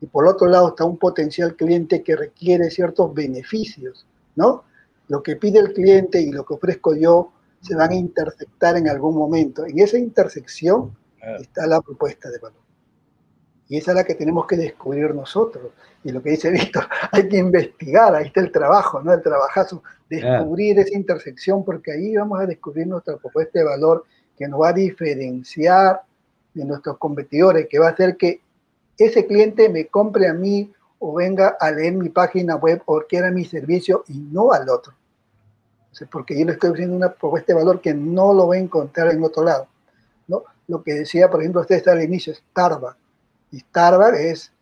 [0.00, 4.64] y por otro lado está un potencial cliente que requiere ciertos beneficios, ¿no?
[5.08, 8.88] Lo que pide el cliente y lo que ofrezco yo se van a intersectar en
[8.88, 9.64] algún momento.
[9.64, 10.94] En esa intersección
[11.40, 12.63] está la propuesta de valor.
[13.68, 15.72] Y esa es la que tenemos que descubrir nosotros.
[16.02, 19.12] Y lo que dice Víctor, hay que investigar, ahí está el trabajo, ¿no?
[19.12, 24.04] El trabajazo, descubrir esa intersección, porque ahí vamos a descubrir nuestra propuesta de valor
[24.36, 26.02] que nos va a diferenciar
[26.52, 28.40] de nuestros competidores, que va a hacer que
[28.98, 33.30] ese cliente me compre a mí o venga a leer mi página web o quiera
[33.30, 34.94] mi servicio y no al otro.
[36.10, 39.10] porque yo le estoy ofreciendo una propuesta de valor que no lo va a encontrar
[39.10, 39.68] en otro lado.
[40.28, 40.42] ¿no?
[40.66, 43.03] Lo que decía, por ejemplo, usted está al inicio, Starbucks.
[43.54, 44.52] Y Starbucks es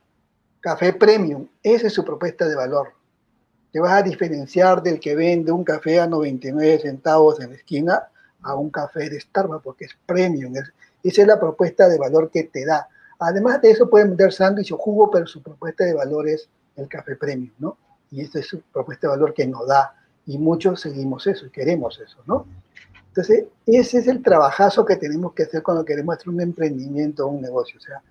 [0.60, 1.48] café premium.
[1.62, 2.92] Esa es su propuesta de valor.
[3.72, 8.02] Te vas a diferenciar del que vende un café a 99 centavos en la esquina
[8.42, 10.52] a un café de Starbucks porque es premium.
[11.02, 12.86] esa es la propuesta de valor que te da.
[13.18, 16.86] Además de eso, pueden vender sándwich o jugo, pero su propuesta de valor es el
[16.86, 17.78] café premium, ¿no?
[18.10, 19.94] Y esa es su propuesta de valor que nos da.
[20.26, 22.44] Y muchos seguimos eso y queremos eso, ¿no?
[23.08, 27.30] Entonces, ese es el trabajazo que tenemos que hacer cuando queremos hacer un emprendimiento o
[27.30, 27.78] un negocio.
[27.78, 28.02] O sea,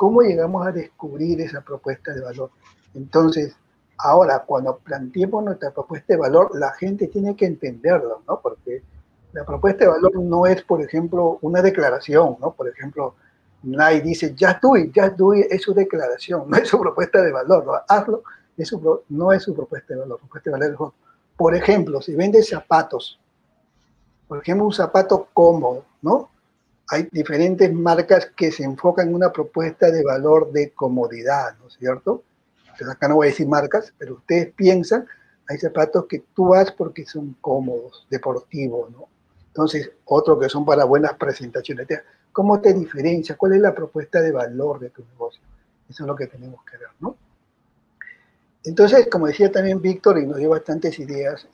[0.00, 2.50] ¿cómo llegamos a descubrir esa propuesta de valor?
[2.94, 3.54] Entonces,
[3.98, 8.40] ahora, cuando planteemos nuestra propuesta de valor, la gente tiene que entenderlo, ¿no?
[8.40, 8.82] Porque
[9.34, 12.52] la propuesta de valor no es, por ejemplo, una declaración, ¿no?
[12.52, 13.14] Por ejemplo,
[13.62, 17.66] Nadie dice, ya estoy, ya estoy, es su declaración, no es su propuesta de valor,
[17.66, 17.72] ¿no?
[17.86, 18.22] hazlo,
[19.10, 20.94] no es su propuesta de valor, propuesta de valor
[21.36, 23.20] Por ejemplo, si vende zapatos,
[24.26, 26.29] por ejemplo, un zapato cómodo, ¿no?
[26.92, 31.74] Hay diferentes marcas que se enfocan en una propuesta de valor de comodidad, ¿no es
[31.74, 32.24] cierto?
[32.62, 35.06] Entonces acá no voy a decir marcas, pero ustedes piensan,
[35.48, 39.08] hay zapatos que tú vas porque son cómodos, deportivos, ¿no?
[39.46, 41.86] Entonces, otros que son para buenas presentaciones.
[42.32, 43.36] ¿Cómo te diferencia?
[43.36, 45.42] ¿Cuál es la propuesta de valor de tu negocio?
[45.88, 47.16] Eso es lo que tenemos que ver, ¿no?
[48.64, 51.46] Entonces, como decía también Víctor, y nos dio bastantes ideas,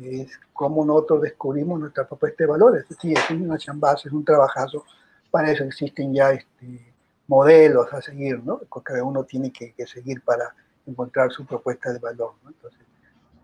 [0.00, 2.86] es, cómo nosotros descubrimos nuestra propuesta de valores.
[3.00, 4.84] Sí, es una chambazo, es un trabajazo.
[5.30, 6.94] Para eso existen ya este,
[7.26, 8.60] modelos a seguir, ¿no?
[8.82, 10.54] Cada uno tiene que, seguir para
[10.86, 12.50] encontrar su propuesta de valor, ¿no?
[12.50, 12.80] Entonces,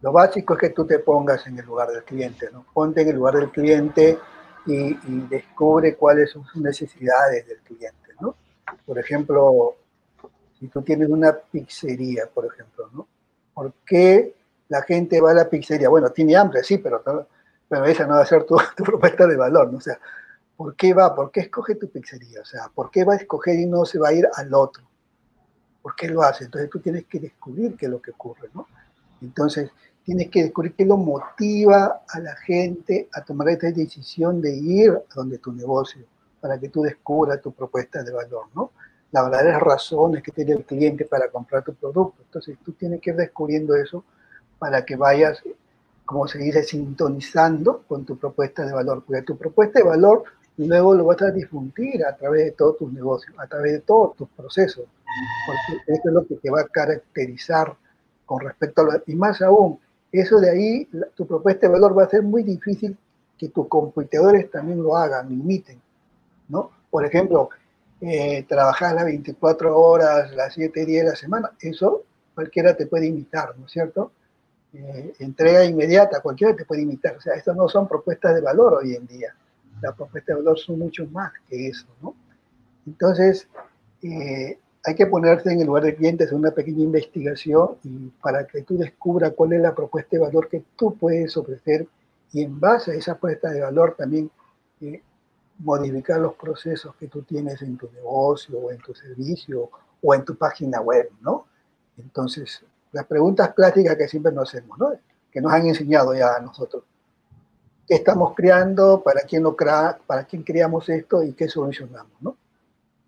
[0.00, 2.64] lo básico es que tú te pongas en el lugar del cliente, ¿no?
[2.72, 4.18] Ponte en el lugar del cliente,
[4.68, 4.94] y,
[5.28, 8.34] descubre cuáles son sus necesidades del cliente, ¿no?
[8.84, 9.76] Por ejemplo,
[10.58, 13.06] si tú tienes una pizzería, por ejemplo, ¿no?
[13.54, 14.34] ¿Por qué
[14.68, 15.88] la gente va a la pizzería?
[15.88, 17.02] Bueno, tiene hambre, sí, pero,
[17.68, 19.78] pero esa no va a ser tu, tu propuesta de valor, ¿no?
[19.78, 19.98] O sea,
[20.56, 21.14] ¿por qué va?
[21.14, 22.40] ¿Por qué escoge tu pizzería?
[22.40, 24.84] O sea, ¿por qué va a escoger y no se va a ir al otro?
[25.82, 26.44] ¿Por qué lo hace?
[26.44, 28.66] Entonces tú tienes que descubrir qué es lo que ocurre, ¿no?
[29.22, 29.70] Entonces,
[30.04, 34.90] tienes que descubrir qué lo motiva a la gente a tomar esta decisión de ir
[34.90, 36.02] a donde tu negocio
[36.40, 38.72] para que tú descubras tu propuesta de valor, ¿no?
[39.10, 42.22] Las verdaderas razones que tiene el cliente para comprar tu producto.
[42.22, 44.04] Entonces tú tienes que ir descubriendo eso
[44.58, 45.42] para que vayas,
[46.04, 50.24] como se dice, sintonizando con tu propuesta de valor, porque tu propuesta de valor
[50.56, 54.16] luego lo vas a difundir a través de todos tus negocios, a través de todos
[54.16, 54.86] tus procesos,
[55.46, 57.76] porque eso es lo que te va a caracterizar
[58.26, 59.78] con respecto a lo, y más aún,
[60.10, 62.96] eso de ahí, tu propuesta de valor va a ser muy difícil
[63.38, 65.80] que tus competidores también lo hagan, imiten,
[66.48, 66.70] ¿no?
[66.90, 67.50] Por ejemplo,
[68.00, 72.02] eh, trabajar las 24 horas, las 7 días de la semana, eso
[72.34, 74.12] cualquiera te puede imitar, ¿no es cierto?
[74.72, 77.16] Eh, entrega inmediata, cualquiera te puede imitar.
[77.16, 79.34] O sea, estas no son propuestas de valor hoy en día.
[79.80, 82.14] Las propuestas de valor son mucho más que eso, ¿no?
[82.86, 83.48] Entonces,
[84.02, 88.46] eh, hay que ponerse en el lugar del cliente, hacer una pequeña investigación y para
[88.46, 91.86] que tú descubras cuál es la propuesta de valor que tú puedes ofrecer
[92.32, 94.30] y en base a esa propuesta de valor también
[94.80, 95.02] eh,
[95.58, 100.24] modificar los procesos que tú tienes en tu negocio o en tu servicio o en
[100.24, 101.46] tu página web, ¿no?
[101.98, 104.92] Entonces, las preguntas clásicas que siempre nos hacemos, ¿no?
[105.30, 106.84] Que nos han enseñado ya a nosotros.
[107.86, 109.02] ¿Qué estamos creando?
[109.02, 111.22] ¿Para quién lo crea, ¿Para quién creamos esto?
[111.22, 112.36] ¿Y qué solucionamos, no?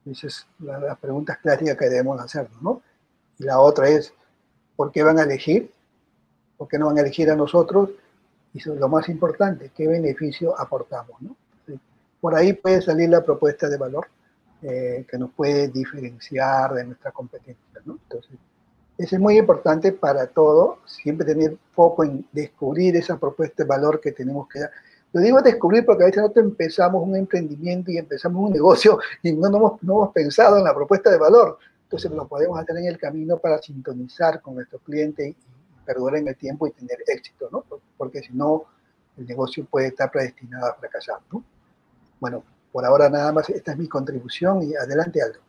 [0.07, 2.83] Esas son las preguntas clásicas que debemos hacernos, ¿no?
[3.39, 4.13] Y la otra es,
[4.77, 5.71] ¿por qué van a elegir?
[6.57, 7.91] ¿Por qué no van a elegir a nosotros?
[8.55, 11.37] Y lo más importante, ¿qué beneficio aportamos, no?
[12.21, 14.09] Por ahí puede salir la propuesta de valor
[14.63, 17.99] eh, que nos puede diferenciar de nuestra competencia, ¿no?
[18.03, 18.33] Entonces,
[18.99, 24.01] eso es muy importante para todo, siempre tener foco en descubrir esa propuesta de valor
[24.01, 24.71] que tenemos que dar.
[25.13, 29.33] Lo digo descubrir porque a veces nosotros empezamos un emprendimiento y empezamos un negocio y
[29.33, 31.59] no, hemos, no hemos pensado en la propuesta de valor.
[31.85, 35.37] Entonces lo podemos hacer en el camino para sintonizar con nuestro cliente y
[35.85, 37.65] perdurar en el tiempo y tener éxito, ¿no?
[37.97, 38.65] Porque si no,
[39.17, 41.43] el negocio puede estar predestinado a fracasar, ¿no?
[42.21, 45.41] Bueno, por ahora nada más, esta es mi contribución y adelante Aldo.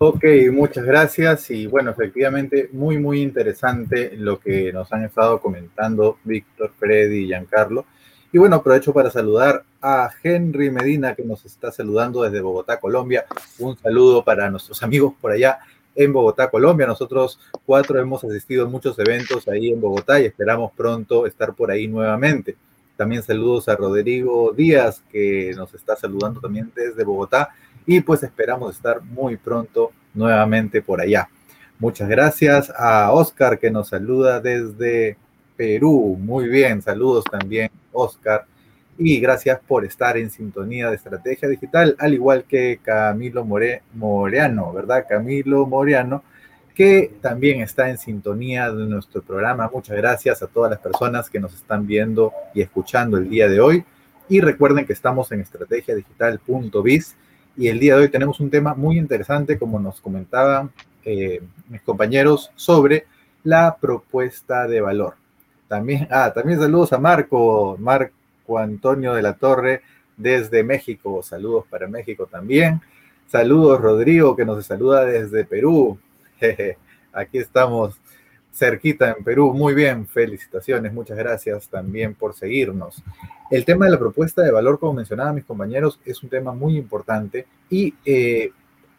[0.00, 6.18] Ok, muchas gracias y bueno, efectivamente muy muy interesante lo que nos han estado comentando
[6.22, 7.84] Víctor, Freddy y Giancarlo.
[8.30, 13.26] Y bueno, aprovecho para saludar a Henry Medina que nos está saludando desde Bogotá, Colombia.
[13.58, 15.58] Un saludo para nuestros amigos por allá
[15.96, 16.86] en Bogotá, Colombia.
[16.86, 21.72] Nosotros cuatro hemos asistido a muchos eventos ahí en Bogotá y esperamos pronto estar por
[21.72, 22.56] ahí nuevamente.
[22.96, 27.50] También saludos a Rodrigo Díaz que nos está saludando también desde Bogotá
[27.88, 31.30] y pues esperamos estar muy pronto nuevamente por allá.
[31.78, 35.16] Muchas gracias a Oscar que nos saluda desde
[35.56, 36.18] Perú.
[36.20, 38.44] Muy bien, saludos también, Oscar.
[38.98, 44.70] Y gracias por estar en sintonía de Estrategia Digital, al igual que Camilo More, Moreano,
[44.70, 45.06] ¿verdad?
[45.08, 46.22] Camilo Moreano,
[46.74, 49.70] que también está en sintonía de nuestro programa.
[49.72, 53.60] Muchas gracias a todas las personas que nos están viendo y escuchando el día de
[53.60, 53.82] hoy.
[54.28, 57.16] Y recuerden que estamos en estrategiadigital.biz
[57.58, 60.70] y el día de hoy tenemos un tema muy interesante, como nos comentaban
[61.04, 63.06] eh, mis compañeros, sobre
[63.42, 65.16] la propuesta de valor.
[65.66, 69.82] También, ah, también saludos a Marco, Marco Antonio de la Torre
[70.16, 71.20] desde México.
[71.24, 72.80] Saludos para México también.
[73.26, 75.98] Saludos Rodrigo que nos saluda desde Perú.
[77.12, 77.96] Aquí estamos
[78.52, 79.52] cerquita en Perú.
[79.54, 83.02] Muy bien, felicitaciones, muchas gracias también por seguirnos.
[83.50, 86.76] El tema de la propuesta de valor, como mencionaban mis compañeros, es un tema muy
[86.76, 88.50] importante y eh,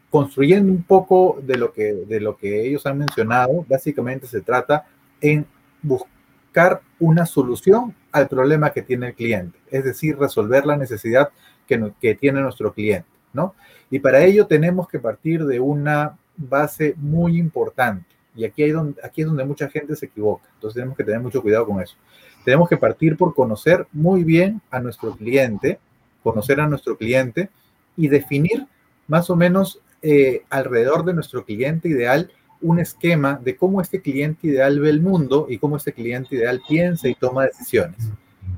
[0.10, 4.86] construyendo un poco de lo, que, de lo que ellos han mencionado, básicamente se trata
[5.22, 5.46] en
[5.82, 11.30] buscar una solución al problema que tiene el cliente, es decir, resolver la necesidad
[11.68, 13.54] que, que tiene nuestro cliente, ¿no?
[13.92, 19.02] Y para ello tenemos que partir de una base muy importante y aquí, hay donde,
[19.04, 20.48] aquí es donde mucha gente se equivoca.
[20.56, 21.96] Entonces tenemos que tener mucho cuidado con eso.
[22.46, 25.80] Tenemos que partir por conocer muy bien a nuestro cliente,
[26.24, 27.50] conocer a nuestro cliente
[27.98, 28.66] y definir
[29.08, 34.48] más o menos eh, alrededor de nuestro cliente ideal un esquema de cómo este cliente
[34.48, 38.10] ideal ve el mundo y cómo este cliente ideal piensa y toma decisiones.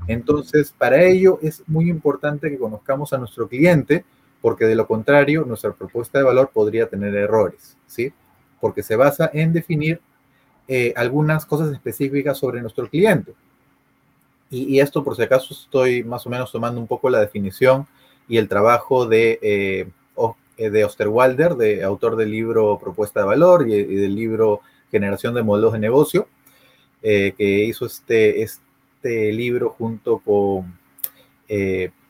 [0.08, 4.04] Entonces, para ello es muy importante que conozcamos a nuestro cliente,
[4.40, 8.12] porque de lo contrario, nuestra propuesta de valor podría tener errores, ¿sí?
[8.62, 10.00] Porque se basa en definir
[10.68, 13.34] eh, algunas cosas específicas sobre nuestro cliente.
[14.50, 17.86] Y, esto, por si acaso, estoy más o menos tomando un poco la definición
[18.28, 19.88] y el trabajo de, eh,
[20.58, 24.60] eh, de Osterwalder, de, autor del libro Propuesta de Valor y, del libro
[24.92, 26.28] Generación de Modelos de Negocio,
[27.02, 30.78] que hizo este, este libro junto con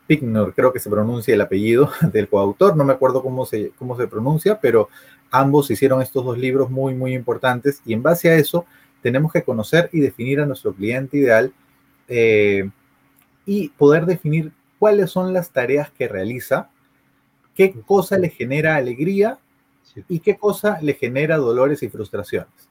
[0.05, 3.97] Pignor, creo que se pronuncia el apellido del coautor, no me acuerdo cómo se, cómo
[3.97, 4.89] se pronuncia, pero
[5.33, 8.65] ambos hicieron estos dos libros muy, muy importantes y en base a eso
[9.01, 11.51] tenemos que conocer y definir a nuestro cliente ideal
[12.07, 12.69] eh,
[13.45, 16.69] y poder definir cuáles son las tareas que realiza,
[17.55, 19.39] qué cosa le genera alegría
[20.07, 22.69] y qué cosa le genera dolores y frustraciones.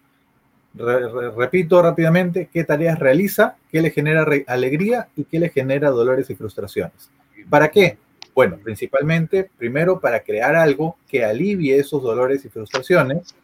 [0.74, 6.36] repito rápidamente, qué tareas realiza, qué le genera alegría y qué le genera dolores y
[6.36, 7.10] frustraciones.
[7.50, 7.98] ¿Para qué?
[8.34, 13.34] Bueno, principalmente, primero, para crear algo que alivie esos dolores y frustraciones,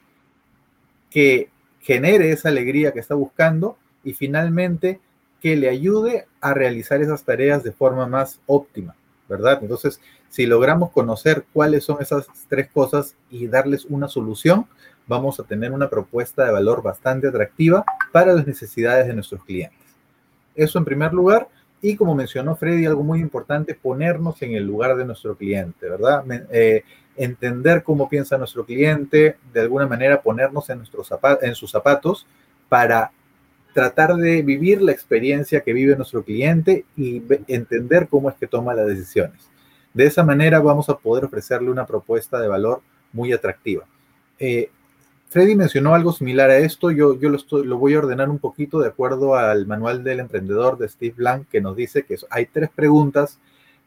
[1.11, 5.01] que genere esa alegría que está buscando y finalmente
[5.41, 8.97] que le ayude a realizar esas tareas de forma más óptima,
[9.29, 9.59] ¿verdad?
[9.63, 14.67] Entonces, si logramos conocer cuáles son esas tres cosas y darles una solución,
[15.07, 19.79] vamos a tener una propuesta de valor bastante atractiva para las necesidades de nuestros clientes.
[20.55, 21.49] Eso en primer lugar.
[21.81, 26.25] Y como mencionó Freddy, algo muy importante, ponernos en el lugar de nuestro cliente, ¿verdad?
[26.51, 26.83] Eh,
[27.17, 31.11] entender cómo piensa nuestro cliente, de alguna manera ponernos en, nuestros
[31.43, 32.27] en sus zapatos
[32.69, 33.13] para
[33.75, 38.75] tratar de vivir la experiencia que vive nuestro cliente y entender cómo es que toma
[38.75, 39.49] las decisiones.
[39.95, 43.85] De esa manera vamos a poder ofrecerle una propuesta de valor muy atractiva.
[44.39, 44.71] Eh,
[45.31, 48.79] Freddy mencionó algo similar a esto, yo, yo lo, lo, voy a ordenar un poquito
[48.79, 52.71] de acuerdo al manual del emprendedor de Steve Blank, que nos dice que hay tres
[52.75, 53.39] preguntas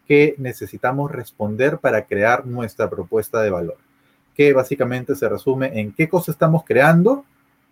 [0.07, 3.77] que necesitamos responder para crear nuestra propuesta de valor,
[4.35, 7.25] que básicamente se resume en qué cosa estamos creando,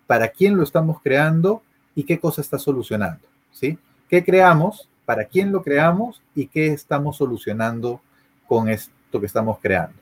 [0.08, 1.62] para quién lo estamos creando
[1.94, 3.78] y qué cosa está solucionando, ¿sí?
[4.08, 8.00] ¿Qué creamos, para quién lo creamos y qué estamos solucionando
[8.48, 9.96] con esto que estamos creando?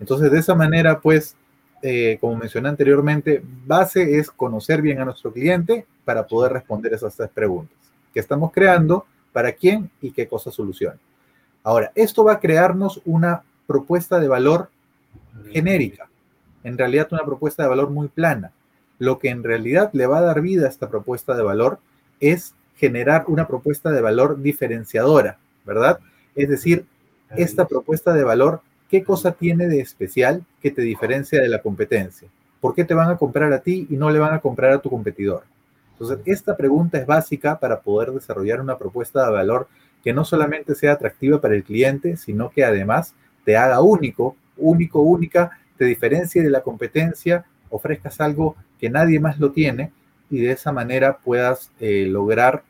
[0.00, 1.36] Entonces, de esa manera, pues,
[1.82, 7.16] eh, como mencioné anteriormente, base es conocer bien a nuestro cliente para poder responder esas
[7.16, 7.76] tres preguntas.
[8.14, 9.06] ¿Qué estamos creando?
[9.32, 9.90] ¿Para quién?
[10.00, 10.98] ¿Y qué cosa soluciona?
[11.64, 14.70] Ahora, esto va a crearnos una propuesta de valor
[15.50, 16.08] genérica,
[16.64, 18.52] en realidad una propuesta de valor muy plana.
[18.98, 21.78] Lo que en realidad le va a dar vida a esta propuesta de valor
[22.20, 26.00] es generar una propuesta de valor diferenciadora, ¿verdad?
[26.34, 26.86] Es decir,
[27.36, 28.60] esta propuesta de valor
[28.92, 32.28] ¿Qué cosa tiene de especial que te diferencia de la competencia?
[32.60, 34.82] ¿Por qué te van a comprar a ti y no le van a comprar a
[34.82, 35.44] tu competidor?
[35.92, 39.66] Entonces, esta pregunta es básica para poder desarrollar una propuesta de valor
[40.04, 43.14] que no solamente sea atractiva para el cliente, sino que además
[43.46, 49.40] te haga único, único, única, te diferencie de la competencia, ofrezcas algo que nadie más
[49.40, 49.90] lo tiene
[50.28, 52.62] y de esa manera puedas eh, lograr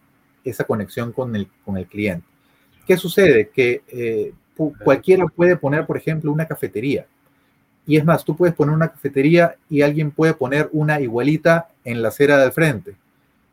[0.45, 2.25] esa conexión con el, con el cliente.
[2.87, 3.49] ¿Qué sucede?
[3.49, 7.07] Que eh, cualquiera puede poner, por ejemplo, una cafetería.
[7.87, 12.03] Y es más, tú puedes poner una cafetería y alguien puede poner una igualita en
[12.03, 12.95] la acera del frente.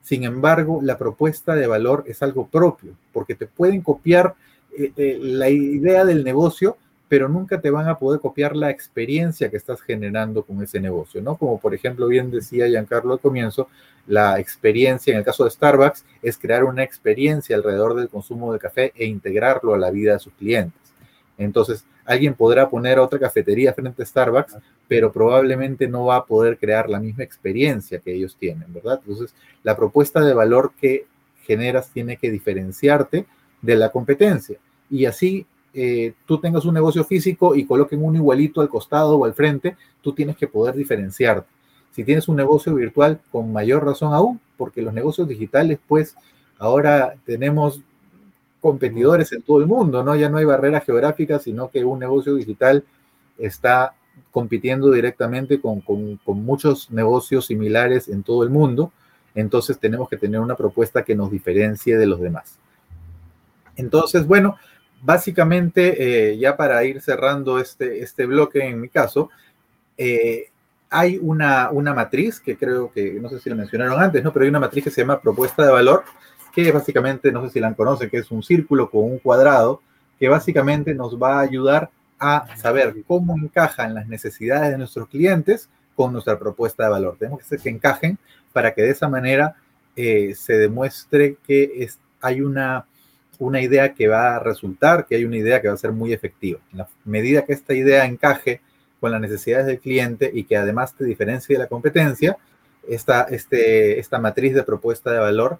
[0.02, 4.36] Sin embargo, la propuesta de valor es algo propio, porque te pueden copiar
[4.78, 9.50] eh, eh, la idea del negocio, pero nunca te van a poder copiar la experiencia
[9.50, 11.38] que estás generando con ese negocio, ¿no?
[11.38, 13.68] Como por ejemplo bien decía Giancarlo al comienzo,
[14.06, 18.60] la experiencia en el caso de Starbucks es crear una experiencia alrededor del consumo de
[18.60, 20.89] café e integrarlo a la vida de sus clientes.
[21.40, 26.58] Entonces, alguien podrá poner otra cafetería frente a Starbucks, pero probablemente no va a poder
[26.58, 29.00] crear la misma experiencia que ellos tienen, ¿verdad?
[29.02, 31.06] Entonces, la propuesta de valor que
[31.46, 33.26] generas tiene que diferenciarte
[33.62, 34.58] de la competencia.
[34.90, 39.26] Y así eh, tú tengas un negocio físico y coloquen un igualito al costado o
[39.26, 41.48] al frente, tú tienes que poder diferenciarte.
[41.92, 46.16] Si tienes un negocio virtual, con mayor razón aún, porque los negocios digitales, pues
[46.58, 47.82] ahora tenemos
[48.60, 50.16] competidores en todo el mundo, ¿no?
[50.16, 52.84] Ya no hay barreras geográficas, sino que un negocio digital
[53.38, 53.94] está
[54.32, 55.84] compitiendo directamente con,
[56.26, 58.92] muchos negocios similares en todo el mundo.
[59.36, 62.58] Entonces tenemos que tener una propuesta que nos diferencie de los demás.
[63.76, 64.58] Entonces, bueno,
[65.02, 69.30] básicamente, eh, ya para ir cerrando este, este bloque en mi caso,
[69.98, 70.50] eh,
[70.90, 74.34] hay una, una matriz que creo que, no sé si la mencionaron antes, ¿no?
[74.34, 76.04] Pero hay una matriz que se llama propuesta de valor,
[76.54, 79.82] que básicamente, no sé si la conocen, que es un círculo con un cuadrado,
[80.20, 81.90] que básicamente nos va a ayudar
[82.20, 87.16] a saber cómo encajan las necesidades de nuestros clientes con nuestra propuesta de valor.
[87.18, 88.18] Tenemos que hacer que encajen
[88.52, 89.56] para que de esa manera
[89.96, 92.86] eh, se demuestre que es, hay una,
[93.38, 96.12] una idea que va a resultar, que hay una idea que va a ser muy
[96.12, 96.60] efectiva.
[96.72, 98.62] En la medida que esta idea encaje
[99.00, 102.38] con las necesidades del cliente y que además te diferencie de la competencia,
[102.88, 105.60] esta, este, esta matriz de propuesta de valor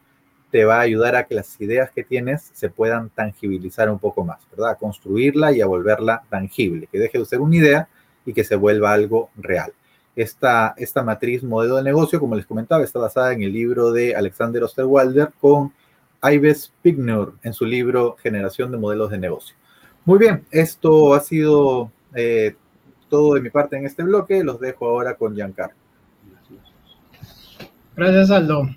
[0.52, 4.24] te va a ayudar a que las ideas que tienes se puedan tangibilizar un poco
[4.24, 4.72] más, ¿verdad?
[4.72, 7.90] A construirla y a volverla tangible, que deje de ser una idea
[8.26, 9.74] y que se vuelva algo real.
[10.16, 14.16] Esta, esta matriz modelo de negocio, como les comentaba, está basada en el libro de
[14.16, 15.72] Alexander Osterwalder con
[16.24, 19.56] Ives Pignor en su libro Generación de Modelos de Negocio.
[20.06, 22.56] Muy bien, esto ha sido eh,
[23.10, 24.44] todo de mi parte en este bloque.
[24.44, 25.76] Los dejo ahora con Giancarlo.
[27.96, 28.70] Gracias, Aldo.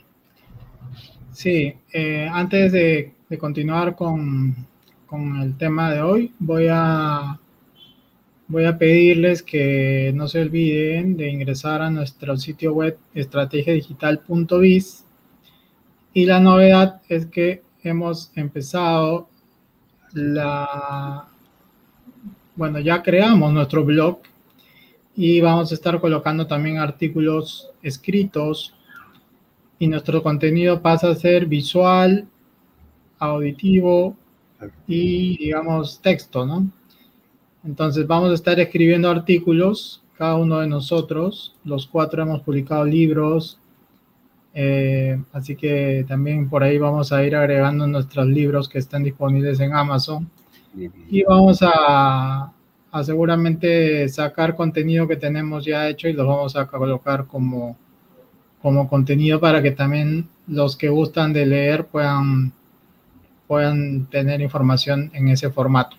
[1.32, 4.54] Sí, eh, antes de, continuar con,
[5.06, 7.40] con el tema de hoy, voy a,
[8.48, 15.06] voy a pedirles que no se olviden de ingresar a nuestro sitio web estrategiadigital.biz
[16.12, 19.30] y la novedad es que hemos empezado
[20.12, 21.26] la,
[22.56, 24.18] bueno, ya creamos nuestro blog
[25.16, 28.74] y vamos a estar colocando también artículos escritos
[29.82, 32.28] y nuestro contenido pasa a ser visual,
[33.18, 34.16] auditivo
[34.86, 36.70] y, digamos, texto, ¿no?
[37.64, 43.58] Entonces vamos a estar escribiendo artículos, cada uno de nosotros, los cuatro hemos publicado libros,
[44.54, 49.58] eh, así que también por ahí vamos a ir agregando nuestros libros que están disponibles
[49.58, 50.30] en Amazon.
[51.10, 52.52] Y vamos a,
[52.92, 57.76] a seguramente sacar contenido que tenemos ya hecho y los vamos a colocar como,
[58.62, 62.52] como contenido para que también los que gustan de leer puedan,
[63.48, 65.96] puedan tener información en ese formato.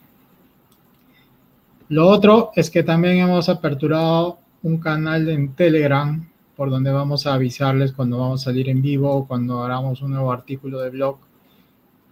[1.90, 7.34] Lo otro es que también hemos aperturado un canal en Telegram por donde vamos a
[7.34, 11.18] avisarles cuando vamos a salir en vivo, cuando hagamos un nuevo artículo de blog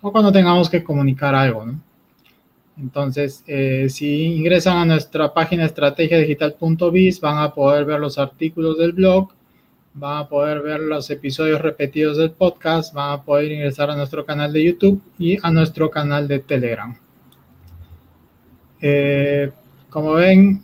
[0.02, 1.80] o cuando tengamos que comunicar algo, ¿no?
[2.78, 8.94] Entonces, eh, si ingresan a nuestra página estrategiadigital.biz, van a poder ver los artículos del
[8.94, 9.30] blog,
[9.94, 14.26] van a poder ver los episodios repetidos del podcast, van a poder ingresar a nuestro
[14.26, 16.96] canal de YouTube y a nuestro canal de Telegram.
[18.82, 19.52] Eh,
[19.90, 20.64] como ven,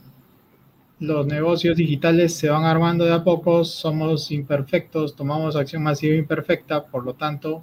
[1.00, 6.86] los negocios digitales se van armando de a poco, somos imperfectos, tomamos acción masiva imperfecta,
[6.86, 7.62] por lo tanto,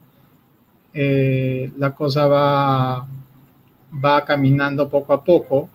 [0.93, 3.09] eh, la cosa va
[4.03, 5.69] va caminando poco a poco.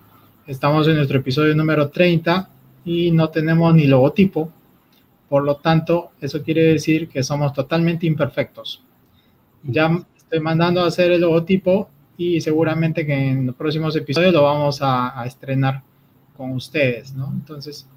[0.45, 2.49] Estamos en nuestro episodio número 30
[2.85, 4.51] y no tenemos ni logotipo.
[5.29, 8.83] Por lo tanto, eso quiere decir que somos totalmente imperfectos.
[9.63, 14.43] Ya estoy mandando a hacer el logotipo y seguramente que en los próximos episodios lo
[14.43, 15.83] vamos a, estrenar
[16.35, 17.31] con ustedes, ¿no?
[17.31, 17.87] Entonces,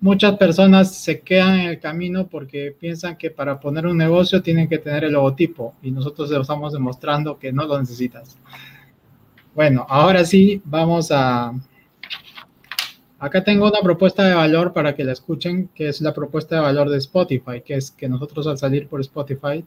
[0.00, 4.68] muchas personas se quedan en el camino porque piensan que para poner un negocio tienen
[4.68, 8.36] que tener el logotipo y nosotros estamos demostrando que no lo necesitas.
[9.54, 11.52] Bueno, ahora sí, vamos a...
[13.22, 16.62] Acá tengo una propuesta de valor para que la escuchen, que es la propuesta de
[16.62, 19.64] valor de Spotify, que es que nosotros al salir por Spotify,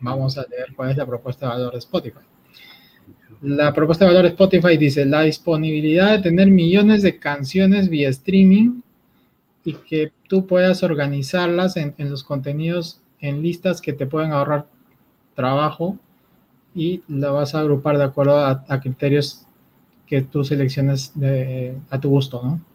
[0.00, 2.20] vamos a leer cuál es la propuesta de valor de Spotify.
[3.42, 8.08] La propuesta de valor de Spotify dice la disponibilidad de tener millones de canciones vía
[8.08, 8.80] streaming
[9.64, 14.66] y que tú puedas organizarlas en, los contenidos en listas que te pueden ahorrar
[15.34, 15.98] trabajo
[16.74, 19.44] y la vas a agrupar de acuerdo a, criterios
[20.06, 21.12] que tú selecciones
[21.90, 22.67] a tu gusto, ¿no?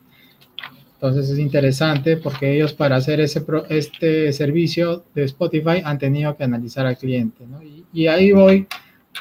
[1.04, 6.45] Entonces es interesante porque ellos para hacer ese este servicio de Spotify han tenido que
[6.45, 7.60] analizar al cliente, ¿no?
[7.91, 8.70] Y, ahí voy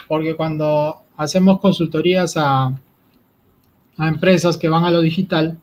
[0.06, 2.66] porque cuando hacemos consultorías a,
[3.96, 5.58] a empresas que van a lo digital,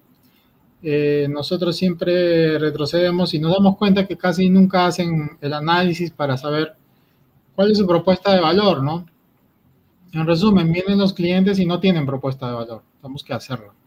[0.84, 6.36] eh, nosotros siempre retrocedemos y nos damos cuenta que casi nunca hacen el análisis para
[6.36, 6.76] saber
[7.55, 9.05] cuál es su propuesta de valor, ¿no?
[10.11, 12.84] En resumen, vienen los clientes y no tienen propuesta de valor.
[13.01, 13.78] Tenemos que hacerlo.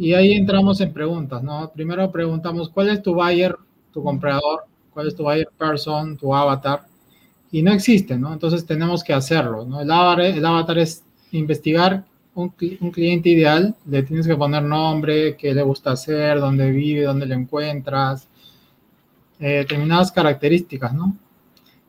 [0.00, 1.70] Y ahí entramos en preguntas, ¿no?
[1.74, 3.54] Primero preguntamos, ¿cuál es tu buyer,
[3.92, 4.64] tu comprador?
[4.94, 6.86] ¿Cuál es tu buyer person, tu avatar?
[7.52, 8.32] Y no existe, ¿no?
[8.32, 9.82] Entonces tenemos que hacerlo, ¿no?
[9.82, 12.02] El avatar, el avatar es investigar
[12.34, 17.02] un, un, cliente ideal, le tienes que poner nombre, qué le gusta hacer, dónde vive,
[17.02, 18.26] dónde lo encuentras,
[19.38, 21.14] eh, determinadas características, ¿no?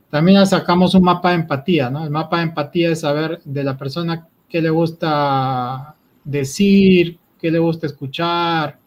[0.09, 2.03] También sacamos un mapa de empatía, ¿no?
[2.03, 5.95] El mapa de empatía es saber de la persona qué le gusta
[6.25, 8.77] decir, qué le gusta escuchar,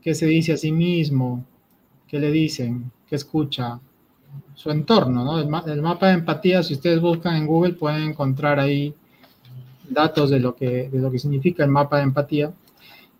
[0.00, 1.44] qué se dice a sí mismo,
[2.08, 3.78] qué le dicen, qué escucha,
[4.54, 5.38] su entorno, ¿no?
[5.38, 5.48] El,
[5.82, 8.94] mapa de empatía, si ustedes buscan en Google, pueden encontrar ahí
[9.88, 12.52] datos de lo que, de lo que significa el mapa de empatía.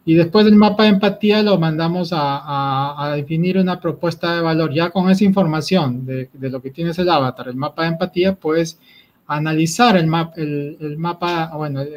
[0.04, 4.72] Y después del mapa de empatía lo mandamos a, definir una propuesta de valor.
[4.72, 8.78] Ya con esa información de, lo que tienes el avatar, el mapa de empatía, puedes
[9.26, 11.94] analizar el, map, el, mapa, bueno, en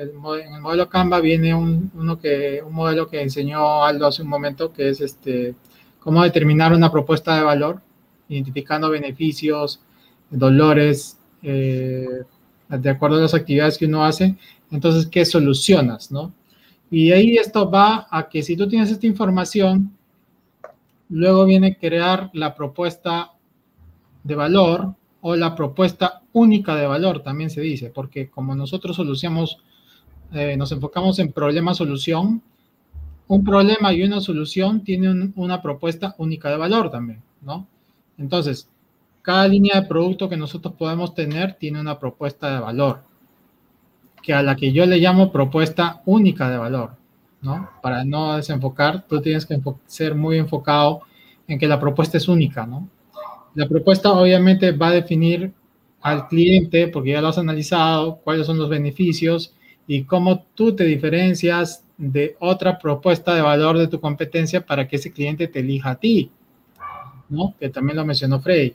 [0.53, 4.73] el modelo Canva viene un, uno que, un modelo que enseñó Aldo hace un momento,
[4.73, 5.55] que es este,
[5.99, 7.81] cómo determinar una propuesta de valor,
[8.29, 9.81] identificando beneficios,
[10.29, 12.23] dolores, eh,
[12.67, 14.35] de acuerdo a las actividades que uno hace.
[14.71, 16.33] Entonces, ¿qué solucionas, no?
[16.91, 19.95] Y ahí esto va a que si tú tienes esta información,
[21.09, 23.33] luego viene crear la propuesta
[24.23, 29.59] de valor o la propuesta única de valor, también se dice, porque como nosotros solucionamos,
[30.33, 32.41] eh, nos enfocamos en problema-solución,
[33.27, 37.67] un problema y una solución tienen una propuesta única de valor también, ¿no?
[38.17, 38.67] Entonces,
[39.21, 43.01] cada línea de producto que nosotros podemos tener tiene una propuesta de valor.
[44.21, 46.91] que a la que yo le llamo propuesta única de valor,
[47.41, 47.69] ¿no?
[47.81, 51.01] Para no desenfocar, tú tienes que ser muy enfocado
[51.47, 52.89] en que la propuesta es única, ¿no?
[53.55, 55.53] La propuesta obviamente va a definir
[56.01, 59.53] al cliente, porque ya lo has analizado, cuáles son los beneficios
[59.87, 64.95] y cómo tú te diferencias de otra propuesta de valor de tu competencia para que
[64.95, 66.31] ese cliente te elija a ti,
[67.27, 67.55] ¿no?
[67.59, 68.73] Que también lo mencionó Freddy.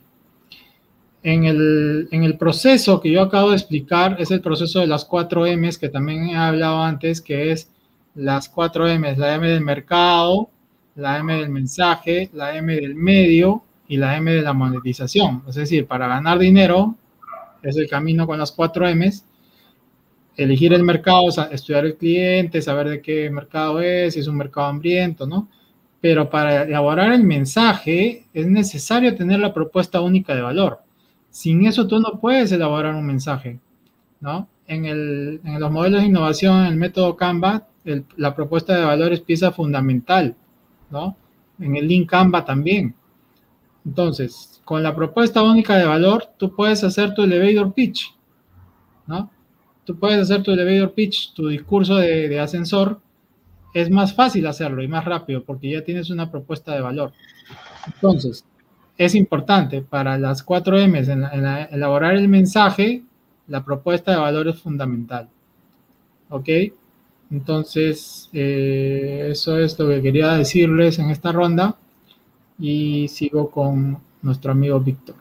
[1.23, 5.05] En el, en el proceso que yo acabo de explicar es el proceso de las
[5.05, 7.71] cuatro M's que también he hablado antes, que es
[8.13, 10.49] las cuatro M's, la M del mercado,
[10.95, 15.41] la M del mensaje, la M del medio y la M de la monetización.
[15.47, 16.95] Es decir, para ganar dinero
[17.65, 19.25] es el camino con las cuatro M's.
[20.37, 24.67] Elegir el mercado, estudiar el cliente, saber de qué mercado es, si es un mercado
[24.67, 25.49] hambriento, ¿no?
[26.01, 30.79] Pero para elaborar el mensaje es necesario tener la propuesta única de valor.
[31.29, 33.59] Sin eso tú no puedes elaborar un mensaje,
[34.19, 34.47] ¿no?
[34.67, 37.67] En, el, en los modelos de innovación, el método Canva,
[38.17, 40.35] la propuesta de valor es pieza fundamental,
[40.89, 41.15] ¿no?
[41.59, 42.93] En el link Canva también.
[43.85, 48.13] Entonces, con la propuesta única de valor, tú puedes hacer tu elevator pitch,
[49.05, 49.29] ¿no?
[49.85, 52.99] Tú puedes hacer tu elevator pitch, tu discurso de, ascensor,
[53.75, 57.13] es más fácil hacerlo y más rápido porque ya tienes una propuesta de valor.
[57.85, 58.43] Entonces,
[58.97, 63.03] es importante para las cuatro M's en, elaborar el mensaje,
[63.47, 65.29] la propuesta de valor es fundamental.
[66.29, 66.49] ¿Ok?
[67.29, 71.77] Entonces, eh, eso es lo que quería decirles en esta ronda
[72.57, 75.15] y sigo con nuestro amigo Víctor.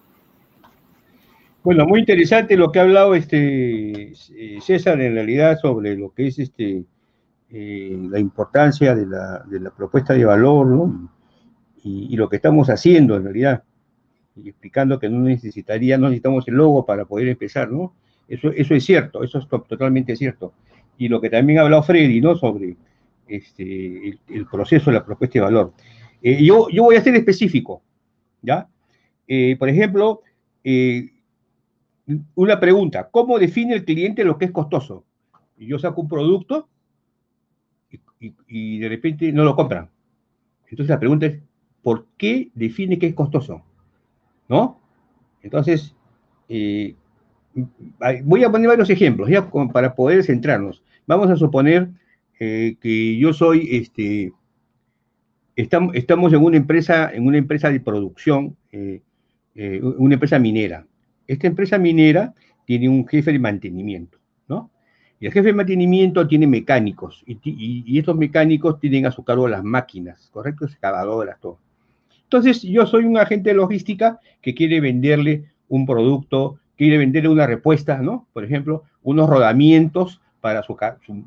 [1.62, 6.26] Bueno, muy interesante lo que ha hablado este eh, César en realidad sobre lo que
[6.26, 6.84] es este
[7.50, 11.10] eh, la importancia de la, de la, propuesta de valor, ¿no?
[11.84, 13.62] y, lo que estamos haciendo en realidad,
[14.34, 17.94] y explicando que no necesitaría, no necesitamos el logo para poder empezar, ¿no?
[18.26, 20.54] Eso, eso es cierto, eso es totalmente cierto.
[20.98, 22.34] Y lo que también ha hablado Freddy, ¿no?
[22.34, 22.76] Sobre
[23.28, 25.72] este, el, proceso de la propuesta de valor.
[26.22, 27.82] Eh, yo, yo voy a ser específico,
[28.42, 28.66] ¿ya?
[29.26, 30.22] Eh, por ejemplo,
[30.62, 31.10] eh,
[32.34, 35.04] una pregunta, ¿cómo define el cliente lo que es costoso?
[35.56, 36.68] Yo saco un producto
[38.48, 39.88] y, de repente no lo compran.
[40.64, 41.38] Entonces la pregunta es,
[41.82, 43.62] por qué define que es costoso.
[44.48, 44.80] ¿No?
[45.42, 45.94] Entonces,
[46.48, 46.94] eh,
[48.24, 50.82] voy a poner varios ejemplos ya para poder centrarnos.
[51.06, 51.90] Vamos a suponer
[52.38, 54.32] que yo soy, este,
[55.56, 59.00] estamos, estamos, en una empresa, en una empresa de producción, eh,
[59.54, 60.86] una empresa minera.
[61.26, 62.34] Esta empresa minera
[62.64, 64.70] tiene un jefe de mantenimiento, ¿no?
[65.20, 69.48] Y el jefe de mantenimiento tiene mecánicos, y, y estos mecánicos tienen a su cargo
[69.48, 70.64] las máquinas, ¿correcto?
[70.64, 71.58] Excavadoras, todo.
[72.24, 77.46] Entonces, yo soy un agente de logística que quiere venderle un producto, quiere venderle una
[77.46, 78.26] respuesta, ¿no?
[78.32, 80.76] Por ejemplo, unos rodamientos para su,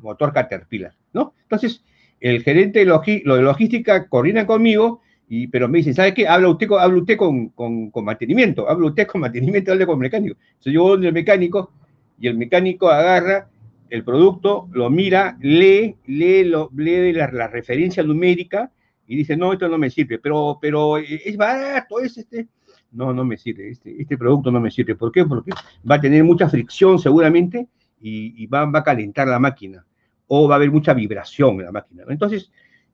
[0.02, 1.32] motor Caterpillar, ¿no?
[1.42, 1.82] Entonces,
[2.20, 6.26] el gerente de, lo de logística coordina conmigo, y, pero me dice, ¿sabe qué?
[6.26, 10.36] Habla usted, habla usted con, con, mantenimiento, habla usted con mantenimiento, habla con el mecánico.
[10.40, 11.72] Entonces yo voy al mecánico
[12.18, 13.48] y el mecánico agarra
[13.90, 18.70] el producto, lo mira, lee, lee, lo, lee la, la referencia numérica
[19.06, 22.48] y dice, no, esto no me sirve, pero, pero eh, es barato, es este.
[22.92, 24.94] No, no me sirve, este, este producto no me sirve.
[24.94, 25.24] ¿Por qué?
[25.24, 25.50] Porque
[25.90, 27.68] va a tener mucha fricción seguramente
[28.00, 29.84] y, va, va, a calentar la máquina
[30.26, 32.04] o va a haber mucha vibración en la máquina.
[32.08, 32.50] Entonces,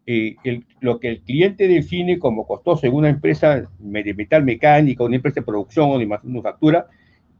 [0.06, 0.36] eh,
[0.80, 5.40] lo que el cliente define como costoso en una empresa de metal mecánica, una empresa
[5.40, 6.86] de producción o de manufactura,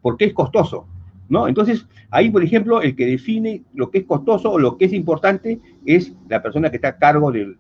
[0.01, 0.87] ¿por qué es costoso?
[1.29, 1.47] ¿No?
[1.47, 4.93] Entonces, ahí, por ejemplo, el que define lo que es costoso o lo que es
[4.93, 7.57] importante es la persona que está a cargo de,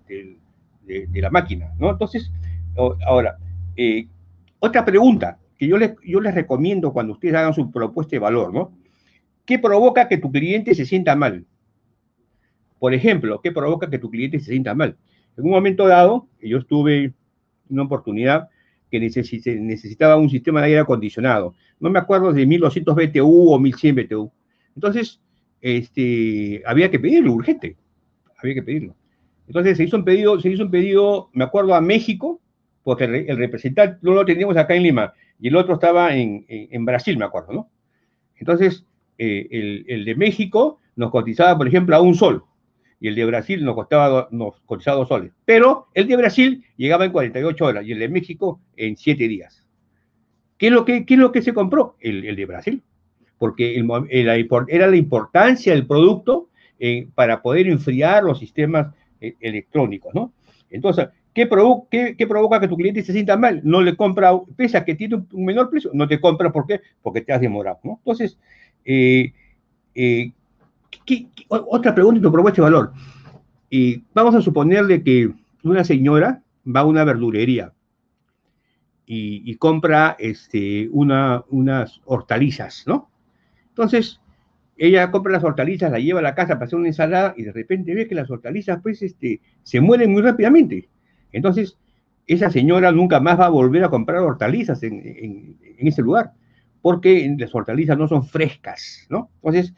[1.14, 1.90] la máquina, ¿no?
[1.90, 2.30] Entonces,
[3.06, 3.38] ahora,
[3.76, 4.06] eh,
[4.58, 8.52] otra pregunta que yo les, yo les recomiendo cuando ustedes hagan su propuesta de valor,
[8.52, 8.72] ¿no?
[9.44, 11.44] ¿Qué provoca que tu cliente se sienta mal?
[12.84, 14.98] Por ejemplo, ¿qué provoca que tu cliente se sienta mal?
[15.38, 17.14] En un momento dado, yo estuve
[17.70, 18.50] una oportunidad
[18.90, 21.54] que necesitaba un sistema de aire acondicionado.
[21.80, 24.30] No me acuerdo de 1200 BTU o 1100 BTU.
[24.74, 25.18] Entonces,
[25.62, 27.78] este, había que pedirlo urgente.
[28.36, 28.94] Había que pedirlo.
[29.46, 32.42] Entonces se hizo un pedido, se hizo un pedido, me acuerdo, a México,
[32.82, 37.16] porque el, representante no lo teníamos acá en Lima, y el otro estaba en, Brasil,
[37.16, 37.70] me acuerdo, ¿no?
[38.36, 38.84] Entonces,
[39.16, 42.44] eh, el, de México nos cotizaba, por ejemplo, a un sol,
[43.04, 45.30] y el de Brasil nos, costaba, nos cotizaba dos soles.
[45.44, 49.68] Pero el de Brasil llegaba en 48 horas, y el de México en 7 días.
[50.56, 51.96] ¿Qué es lo que, es lo que se compró?
[52.00, 52.82] El, de Brasil.
[53.36, 53.78] Porque
[54.08, 56.48] era la importancia del producto
[56.78, 60.32] eh, para poder enfriar los sistemas e-, electrónicos, ¿no?
[60.70, 63.60] Entonces, ¿qué, provoca que tu cliente se sienta mal?
[63.64, 66.80] No le compra, pese que tiene un menor precio, no te compra, ¿por qué?
[67.02, 67.98] Porque te has demorado, ¿no?
[67.98, 68.38] Entonces,
[68.86, 69.34] eh,
[71.06, 72.92] eh, otra pregunta y tu propuesta de valor.
[73.70, 75.32] Y vamos a suponerle que
[75.62, 77.72] una señora va a una verdulería
[79.06, 83.10] y, compra este, una, unas hortalizas, ¿no?
[83.68, 84.20] Entonces,
[84.76, 87.52] ella compra las hortalizas, la lleva a la casa para hacer una ensalada y de
[87.52, 90.88] repente ve que las hortalizas pues este, se mueren muy rápidamente.
[91.32, 91.76] Entonces,
[92.26, 96.32] esa señora nunca más va a volver a comprar hortalizas en, ese lugar,
[96.80, 99.30] porque las hortalizas no son frescas, ¿no?
[99.36, 99.74] Entonces,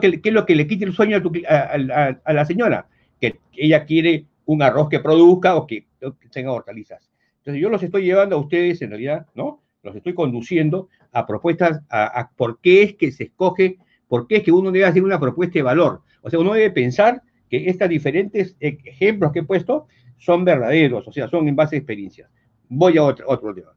[0.00, 2.86] ¿qué es lo que, le quita el sueño a, la señora?
[3.20, 5.86] Que ella quiere un arroz que produzca o que,
[6.30, 7.10] tenga hortalizas.
[7.38, 9.62] Entonces, yo los estoy llevando a ustedes, en realidad, ¿no?
[9.82, 14.42] Los estoy conduciendo a propuestas, a, por qué es que se escoge, por qué es
[14.42, 16.02] que uno debe hacer una propuesta de valor.
[16.22, 19.86] O sea, uno debe pensar que estos diferentes ejemplos que he puesto
[20.18, 22.30] son verdaderos, o sea, son en base a experiencias.
[22.68, 23.74] Voy a otro, otro tema.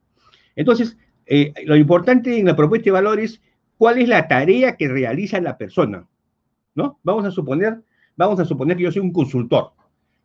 [0.55, 0.95] Entonces,
[1.25, 3.41] eh, lo importante en la propuesta de valor es
[3.77, 6.07] cuál es la tarea que realiza la persona,
[6.75, 6.99] ¿no?
[7.03, 7.81] Vamos a suponer,
[8.15, 9.71] vamos a suponer que yo soy un consultor,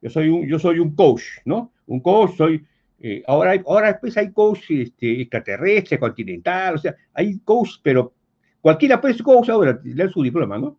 [0.02, 1.72] yo soy un, yo soy un coach, ¿no?
[1.86, 2.64] Un coach, soy,
[3.00, 8.12] eh, ahora, ahora después hay coach este, extraterrestre, continental, o sea, hay coach, pero
[8.60, 10.78] cualquiera puede ser coach ahora, leer su diploma, ¿no?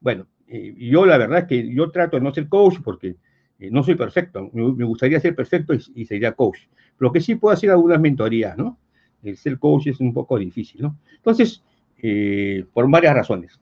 [0.00, 3.16] Bueno, eh, yo la verdad es que yo trato de no ser coach porque
[3.58, 6.60] eh, no soy perfecto, me, gustaría ser perfecto y, sería coach.
[6.98, 8.78] Lo que sí puedo hacer algunas mentorías, ¿no?
[9.22, 10.98] El ser coach es un poco difícil, ¿no?
[11.16, 11.62] Entonces,
[12.02, 13.60] eh, por varias razones.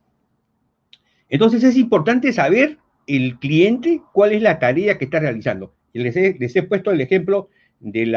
[1.28, 5.72] Entonces es importante saber el cliente cuál es la tarea que está realizando.
[5.93, 7.49] Les he, puesto el ejemplo
[7.80, 8.14] del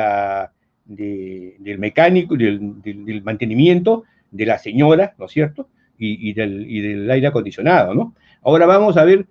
[1.78, 5.70] mecánico, del, mantenimiento de la señora, ¿no es cierto?
[5.98, 8.16] Y, del, aire acondicionado, ¿no?
[8.42, 9.26] Ahora vamos a ver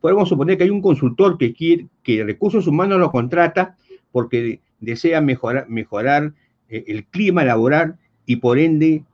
[0.00, 3.76] podemos suponer que hay un consultor que quiere, que recursos humanos lo contrata
[4.10, 6.34] porque desea mejorar, mejorar
[6.68, 9.04] eh, el clima laboral y por ende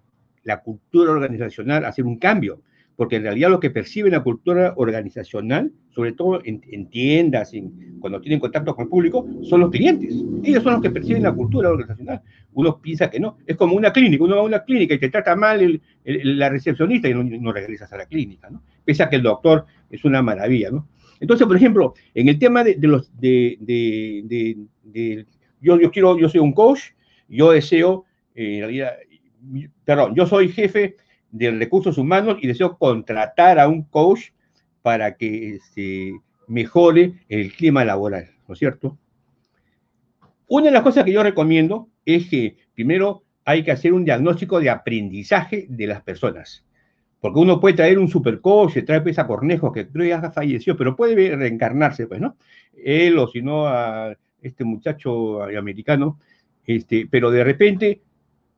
[0.48, 2.62] la cultura organizacional, hacer un cambio
[2.98, 7.52] porque en realidad lo que percibe la cultura organizacional, sobre todo en, tiendas,
[8.00, 10.12] cuando tienen contacto con el público, son los clientes.
[10.42, 12.22] Ellos son los que perciben la cultura organizacional.
[12.54, 13.38] Uno piensa que no.
[13.46, 14.24] Es como una clínica.
[14.24, 17.98] Uno va a una clínica y te trata mal la recepcionista y no, regresas a
[17.98, 18.64] la clínica, ¿no?
[18.84, 20.88] Pese a que el doctor es una maravilla, ¿no?
[21.20, 23.16] Entonces, por ejemplo, en el tema de, los...
[23.16, 24.56] De,
[25.60, 26.80] yo, yo, quiero, yo soy un coach,
[27.28, 28.90] yo deseo, eh, en realidad,
[29.84, 30.96] perdón, yo soy jefe
[31.30, 34.30] de recursos humanos y deseo contratar a un coach
[34.82, 38.98] para que se este, mejore el clima laboral, ¿no es cierto?
[40.46, 44.60] Una de las cosas que yo recomiendo es que primero hay que hacer un diagnóstico
[44.60, 46.64] de aprendizaje de las personas.
[47.20, 50.76] Porque uno puede traer un super coach, trae pues a Cornejo, que creo ya falleció,
[50.76, 52.36] pero puede reencarnarse, pues, ¿no?
[52.76, 56.20] Él o si no a este muchacho americano,
[56.64, 58.02] este, pero de repente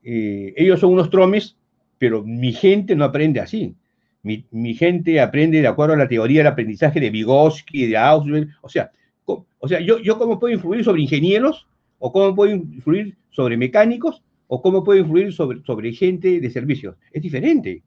[0.03, 1.57] eh, ellos son unos tromes
[2.01, 3.77] pero mi gente no aprende así.
[4.23, 8.49] Mi, gente aprende de acuerdo a la teoría del aprendizaje de Vygotsky, de Ausubel.
[8.63, 8.91] O sea,
[9.27, 14.23] o sea yo, yo cómo puedo influir sobre ingenieros, o cómo puedo influir sobre mecánicos,
[14.47, 16.97] o cómo puedo influir sobre, sobre gente de servicios.
[17.13, 17.83] Es diferente.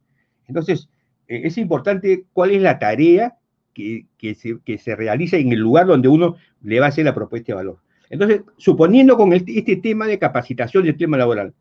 [0.47, 0.89] Entonces,
[1.27, 3.35] eh, es importante cuál es la tarea
[3.73, 4.05] que,
[4.35, 7.47] se, que, se, realiza en el lugar donde uno le va a hacer la propuesta
[7.47, 7.79] de valor.
[8.11, 11.55] Entonces, suponiendo con este tema de capacitación del tema laboral,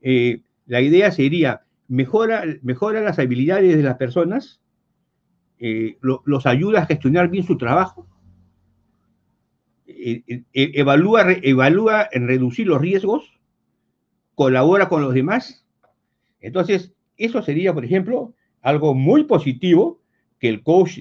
[0.00, 4.60] eh, la idea sería mejora, mejora las habilidades de las personas,
[5.58, 8.06] eh, los ayuda a gestionar bien su trabajo,
[9.86, 13.40] eh, evalúa, evalúa en reducir los riesgos,
[14.34, 15.66] colabora con los demás.
[16.40, 20.00] Entonces, eso sería, por ejemplo, algo muy positivo
[20.38, 20.98] que el coach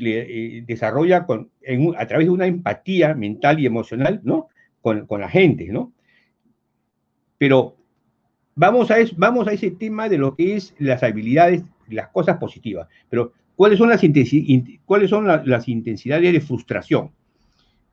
[0.66, 1.28] desarrolla
[1.98, 4.48] a través de una empatía mental y emocional, ¿no?
[4.82, 5.94] Con, con la gente, ¿no?
[7.38, 7.77] Pero
[8.58, 12.88] vamos a, vamos a ese tema de lo que es las habilidades, las cosas positivas.
[13.10, 14.02] Pero, ¿cuáles son las,
[14.84, 17.12] ¿cuáles son las intensidades de frustración?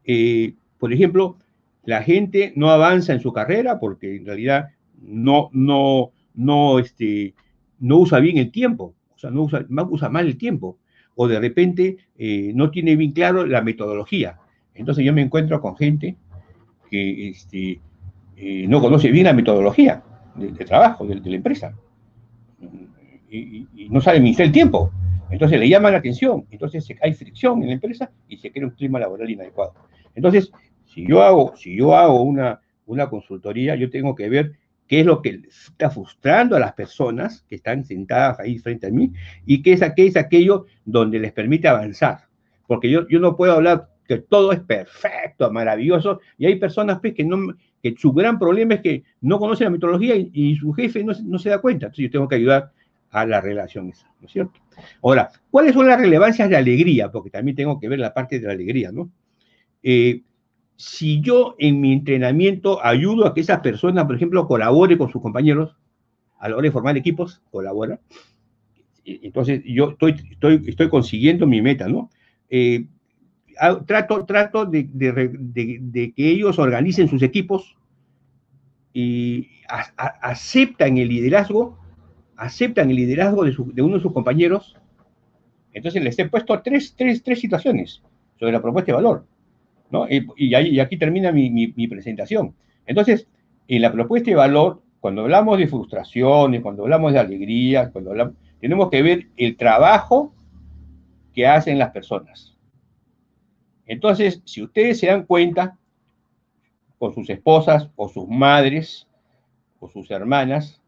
[0.04, 1.36] Eh, por ejemplo,
[1.84, 7.34] la gente no avanza en su carrera porque en realidad no, no, no, este,
[7.78, 10.78] no usa bien el tiempo, o sea, no usa, usa mal el tiempo,
[11.14, 14.38] o de repente eh, no tiene bien claro la metodología.
[14.74, 16.16] Entonces yo me encuentro con gente
[16.90, 17.80] que este,
[18.36, 20.02] eh, no conoce bien la metodología
[20.36, 21.74] de, trabajo de, la empresa.
[23.30, 24.90] Y, no sabe administrar el tiempo.
[25.30, 26.46] Entonces le llama la atención.
[26.50, 29.74] Entonces hay fricción en la empresa y se crea un clima laboral inadecuado.
[30.14, 30.52] Entonces,
[30.84, 34.52] si yo hago, si yo hago una, una consultoría, yo tengo que ver
[34.86, 38.90] qué es lo que está frustrando a las personas que están sentadas ahí frente a
[38.90, 39.12] mí
[39.46, 42.28] y qué es, aquello donde les permite avanzar.
[42.66, 47.14] Porque yo, yo no puedo hablar que todo es perfecto, maravilloso, y hay personas pues,
[47.14, 47.54] que, no,
[47.84, 51.50] que su gran problema es que no conocen la metodología y, su jefe no, se
[51.50, 51.86] da cuenta.
[51.86, 52.72] Entonces yo tengo que ayudar
[53.10, 54.58] a la relación esa, ¿no es cierto?
[55.02, 57.10] Ahora, ¿cuáles son las relevancias de alegría?
[57.10, 59.10] Porque también tengo que ver la parte de la alegría, ¿no?
[59.82, 60.22] Eh,
[60.76, 65.20] si yo en mi entrenamiento ayudo a que esa persona, por ejemplo, colabore con sus
[65.20, 65.76] compañeros,
[66.38, 68.00] a la hora de formar equipos, colabora,
[69.04, 72.08] entonces yo estoy, estoy, estoy consiguiendo mi meta, ¿no?
[72.48, 72.86] Eh,
[73.86, 77.76] trato, trato de, que ellos organicen sus equipos
[78.92, 81.78] y aceptan el liderazgo,
[82.36, 84.76] aceptan el liderazgo de, uno de sus compañeros.
[85.72, 88.02] Entonces les he puesto tres, tres, tres situaciones
[88.38, 89.26] sobre la propuesta de valor.
[90.36, 92.54] Y, aquí termina mi, mi, presentación.
[92.86, 93.28] Entonces,
[93.68, 98.34] en la propuesta de valor, cuando hablamos de frustraciones, cuando hablamos de alegría, cuando hablamos,
[98.60, 100.32] tenemos que ver el trabajo
[101.34, 102.53] que hacen las personas.
[103.86, 105.78] Entonces, si ustedes se dan cuenta,
[106.98, 109.06] con sus esposas o sus madres
[109.78, 110.80] o sus hermanas,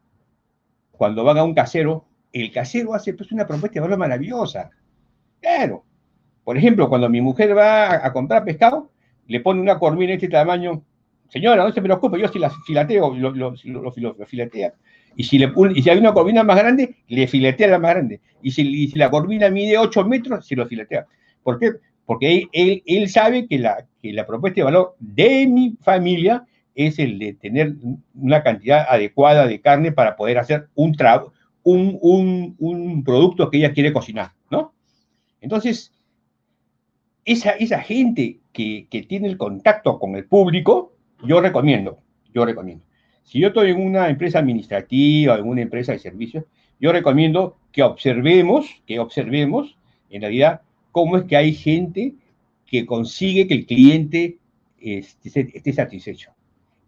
[0.93, 4.71] cuando van a un casero, el casero hace pues una propuesta de valor maravillosa.
[5.41, 5.85] Claro.
[6.45, 8.91] Por ejemplo, cuando mi mujer va a, comprar pescado,
[9.27, 10.83] le pone una corvina de este tamaño.
[11.29, 14.75] Señora, no se preocupe, yo si la filateo, lo, lo, filetea.
[15.17, 18.21] Y si, le, y si hay una corvina más grande, le filetea la más grande.
[18.43, 21.07] Y si, la corvina mide 8 metros, se lo filetea.
[21.43, 21.73] ¿Por qué?
[22.07, 26.99] Porque él, él, sabe que la, que la propuesta de valor de mi familia es
[26.99, 27.75] el de tener
[28.15, 30.97] una cantidad adecuada de carne para poder hacer un,
[31.65, 34.73] un, un, un producto que ella quiere cocinar, ¿no?
[35.41, 35.93] Entonces,
[37.25, 40.95] esa, esa gente que, que tiene el contacto con el público,
[41.25, 41.99] yo recomiendo,
[42.33, 42.85] yo recomiendo.
[43.25, 46.45] Si yo estoy en una empresa administrativa, en una empresa de servicios,
[46.79, 49.77] yo recomiendo que observemos, que observemos,
[50.11, 50.63] en realidad,
[50.97, 52.15] cómo es que hay gente
[52.65, 54.39] que consigue que el cliente
[54.81, 56.31] esté, satisfecho.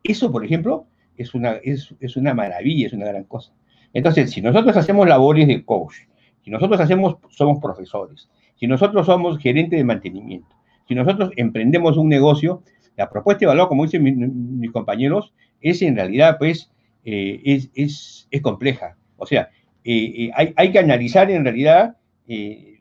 [0.03, 0.87] Eso, por ejemplo,
[1.19, 3.53] es una, es, es una maravilla, es una gran cosa.
[3.93, 5.97] Entonces, si nosotros hacemos labores de coach,
[6.43, 10.57] si nosotros hacemos, somos profesores, si nosotros somos gerentes de mantenimiento,
[10.89, 12.63] si nosotros emprendemos un negocio,
[12.97, 16.71] la propuesta de valor, como dicen mis compañeros, es en realidad, pues,
[17.05, 18.97] eh, es, es, es, compleja.
[19.19, 19.51] O sea,
[19.85, 21.99] eh, eh, hay, hay, que analizar en realidad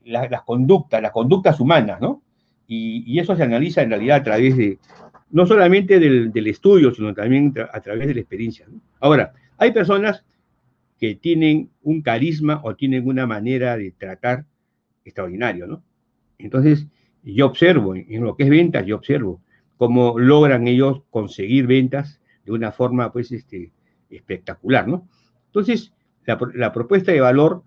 [0.08, 2.22] las conductas, las conductas humanas, ¿no?
[2.68, 4.80] Y, eso se analiza en realidad a través de,
[5.32, 8.66] no solamente del, estudio, sino también a través de la experiencia.
[9.00, 10.26] Ahora, hay personas
[11.00, 14.46] que tienen un carisma o tienen una manera de tratar
[15.06, 15.84] extraordinario, ¿no?
[16.38, 16.88] Entonces,
[17.24, 19.42] yo observo, en lo que es ventas, yo observo
[19.78, 23.72] cómo logran ellos conseguir ventas de una forma, pues, este,
[24.10, 25.08] espectacular, ¿no?
[25.48, 25.94] Entonces,
[26.26, 27.64] la, propuesta de valor,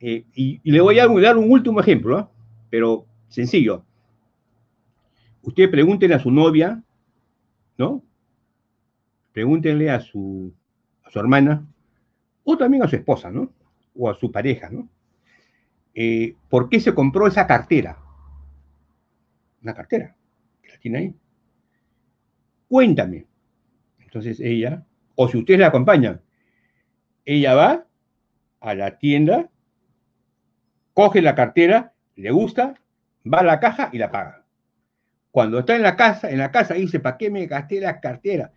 [0.00, 2.30] eh, y, le voy a dar un último ejemplo, ¿ah?
[2.70, 3.84] pero sencillo.
[5.42, 6.82] Usted pregúntenle a su novia,
[7.78, 8.02] ¿no?
[9.32, 10.52] Pregúntenle a su,
[11.04, 11.66] a su hermana,
[12.44, 13.52] o también a su esposa, ¿no?
[13.94, 14.88] O a su pareja, ¿no?
[15.94, 17.98] Eh, ¿Por qué se compró esa cartera?
[19.62, 20.14] Una cartera,
[20.62, 21.14] que la tiene ahí.
[22.68, 23.26] Cuéntame,
[24.00, 24.84] entonces ella,
[25.14, 26.20] o si ustedes la acompañan,
[27.24, 27.86] ella va
[28.60, 29.50] a la tienda,
[30.96, 32.72] coge la cartera, le gusta,
[33.30, 34.42] va a la caja y la paga.
[35.30, 38.50] Cuando está en la casa, en la casa dice, ¿para qué me gasté la cartera?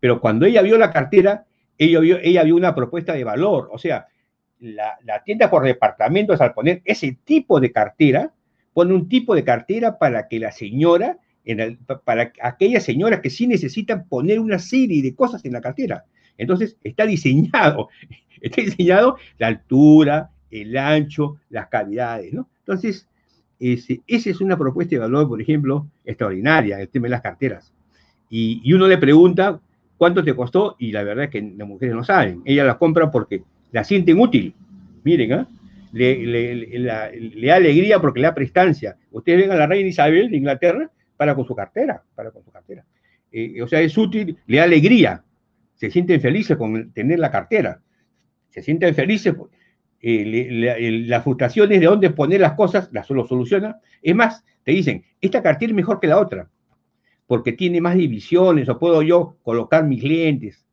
[0.00, 1.44] Pero cuando ella vio la cartera,
[1.76, 3.68] ella vio, ella vio una propuesta de valor.
[3.70, 4.06] O sea,
[4.60, 8.32] la, la tienda por departamentos al poner ese tipo de cartera,
[8.72, 11.18] pone un tipo de cartera para que la señora
[12.04, 16.06] para aquellas señoras que sí necesitan poner una serie de cosas en la cartera.
[16.38, 17.90] Entonces, está diseñado,
[18.40, 22.48] está diseñado la altura, el ancho, las cavidades, ¿no?
[22.60, 23.08] Entonces,
[23.58, 27.72] ese, esa es una propuesta de valor, por ejemplo, extraordinaria, el tema de las carteras.
[28.28, 29.60] Y, uno le pregunta
[29.96, 32.42] cuánto te costó y la verdad es que las mujeres no saben.
[32.44, 33.42] Ellas las compran porque
[33.72, 34.54] la sienten útil.
[35.04, 35.46] Miren, ¿eh?
[35.92, 38.96] le, da alegría porque le da prestancia.
[39.10, 42.50] Ustedes ven a la reina Isabel de Inglaterra para con su cartera, para con su
[42.50, 42.84] cartera.
[43.30, 45.22] Eh, o sea, es útil, le da alegría,
[45.74, 47.80] se sienten felices con tener la cartera,
[48.48, 49.34] se sienten felices,
[50.04, 53.78] eh, las frustraciones de dónde poner las cosas, las lo soluciona.
[54.02, 56.50] Es más, te dicen, esta cartera es mejor que la otra,
[57.26, 60.66] porque tiene más divisiones, o puedo yo colocar mis lentes.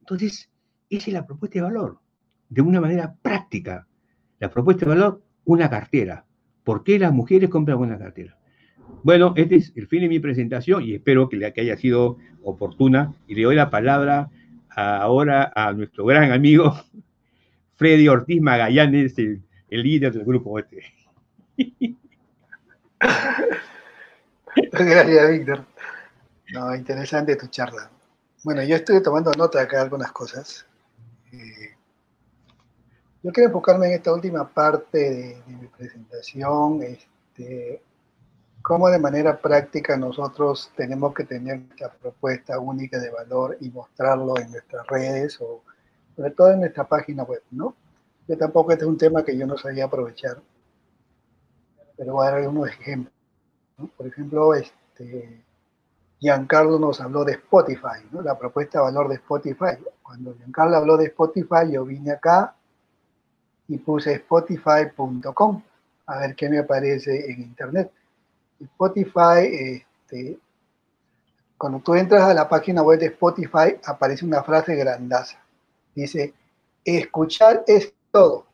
[0.00, 0.50] Entonces,
[0.90, 2.00] esa es la propuesta de valor,
[2.48, 3.86] de una manera práctica.
[4.40, 6.26] La propuesta de valor, una cartera.
[6.64, 8.36] ¿Por qué las mujeres compran una cartera?
[9.04, 13.14] Bueno, este es el fin de mi presentación y espero que haya sido oportuna.
[13.28, 14.30] Y le doy la palabra
[14.74, 16.74] ahora a nuestro gran amigo
[17.76, 20.84] Freddy Ortiz Magallanes, el, líder del grupo este.
[24.72, 25.64] Gracias, Víctor.
[26.52, 27.90] No, interesante tu charla.
[28.44, 30.66] Bueno, yo estoy tomando nota acá de algunas cosas.
[31.32, 31.74] Eh,
[33.22, 37.82] Yo quiero enfocarme en esta última parte de, mi presentación, este,
[38.62, 44.38] cómo de manera práctica nosotros tenemos que tener esta propuesta única de valor y mostrarlo
[44.38, 45.62] en nuestras redes o
[46.16, 47.74] sobre todo en nuestra página web, ¿no?
[48.26, 50.40] Yo tampoco este es un tema que yo no sabía aprovechar,
[51.96, 53.12] pero voy a dar unos ejemplos.
[53.96, 55.42] Por ejemplo, este,
[56.20, 58.22] Giancarlo nos habló de Spotify, ¿no?
[58.22, 59.76] la propuesta de valor de Spotify.
[60.02, 62.54] Cuando Giancarlo habló de Spotify, yo vine acá
[63.68, 65.62] y puse spotify.com
[66.06, 67.90] a ver qué me aparece en internet.
[68.60, 70.38] Spotify, este,
[71.56, 75.43] cuando tú entras a la página web de Spotify, aparece una frase grandaza.
[75.94, 76.34] Dice,
[76.84, 78.46] escuchar es todo.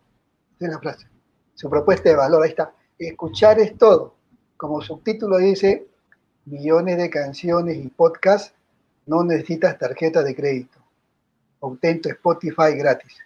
[0.58, 1.06] Es la frase.
[1.54, 2.72] Su propuesta de valor, ahí está.
[2.98, 4.14] Escuchar es todo.
[4.56, 5.86] Como subtítulo dice,
[6.44, 8.54] millones de canciones y podcasts,
[9.06, 10.78] no necesitas tarjeta de crédito.
[11.60, 13.16] Obtento Spotify gratis.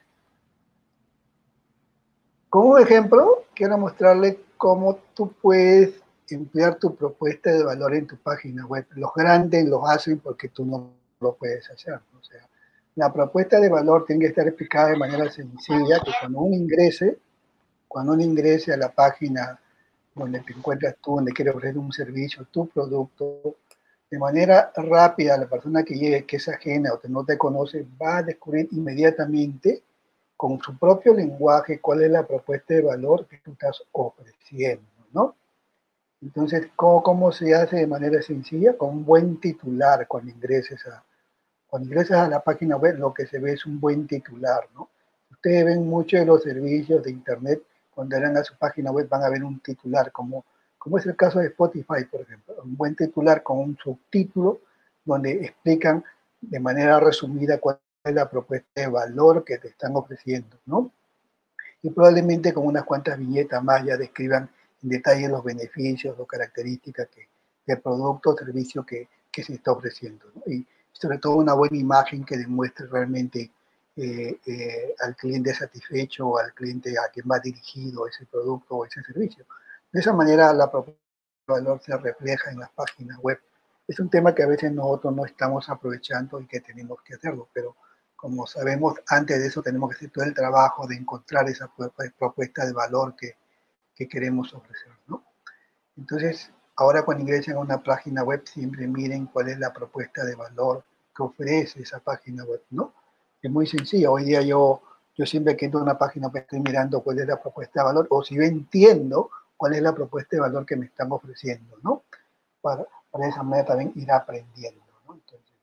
[2.49, 8.65] Como ejemplo, quiero mostrarle cómo tú puedes emplear tu propuesta de valor en tu página
[8.67, 8.87] web.
[8.95, 11.95] Los grandes lo hacen porque tú no lo puedes hacer.
[11.95, 12.49] O sea,
[12.97, 17.19] la propuesta de valor tiene que estar explicada de manera sencilla, que cuando uno ingrese,
[17.89, 19.59] cuando uno ingrese a la página
[20.15, 23.57] donde te encuentras tú, donde quieres ofrecer un servicio, tu producto,
[24.09, 27.85] de manera rápida, la persona que llegue, que es ajena o que no te conoce,
[28.01, 29.83] va a descubrir inmediatamente
[30.37, 35.35] con su propio lenguaje cuál es la propuesta de valor que tú estás ofreciendo, ¿no?
[36.23, 38.77] Entonces, ¿cómo, cómo se hace de manera sencilla?
[38.79, 41.03] Con un buen titular cuando ingreses a,
[41.75, 44.91] cuando ingresas a la página web, lo que se ve es un buen titular, ¿no?
[45.29, 49.25] Ustedes ven muchos de los servicios de Internet, cuando entran a su página web van
[49.25, 50.45] a ver un titular, como,
[50.79, 54.61] como es el caso de Spotify, por ejemplo, un buen titular con un subtítulo
[55.05, 56.05] donde explican
[56.41, 60.93] de manera resumida cuál es la propuesta de valor que te están ofreciendo, ¿no?
[61.83, 64.49] Y probablemente con unas cuantas viñetas más ya describan
[64.81, 67.27] en detalle los beneficios o características que,
[67.67, 70.43] del producto o servicio que, se está ofreciendo, ¿no?
[70.95, 73.53] Sobre todo una buena imagen que demuestre realmente
[73.97, 78.87] eh, eh, al cliente satisfecho o al cliente a quien va dirigido ese producto o
[78.87, 79.45] ese servicio.
[79.93, 81.01] De esa manera la propuesta
[81.47, 83.39] de valor se refleja en las páginas web.
[83.87, 87.49] Es un tema que a veces nosotros no estamos aprovechando y que tenemos que hacerlo,
[87.53, 87.77] pero
[88.17, 91.71] como sabemos, antes de eso tenemos que hacer todo el trabajo de encontrar esa
[92.19, 93.37] propuesta de valor que,
[93.95, 94.93] que queremos ofrecer.
[95.07, 95.25] ¿no?
[95.97, 100.35] Entonces, ahora cuando ingresen a una página web, siempre miren cuál es la propuesta de
[100.35, 102.93] valor que ofrece esa página web, ¿no?
[103.47, 104.13] es muy sencillo.
[104.13, 104.81] Hoy día yo,
[105.15, 107.85] yo siempre que entro a una página pues, estoy mirando cuál es la propuesta de
[107.85, 111.77] valor o si yo entiendo cuál es la propuesta de valor que me están ofreciendo,
[111.83, 112.03] ¿no?
[112.61, 115.15] Para, para esa manera también ir aprendiendo, ¿no?
[115.15, 115.55] Entonces,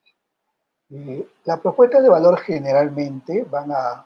[0.91, 4.05] eh, las propuestas de valor generalmente van a,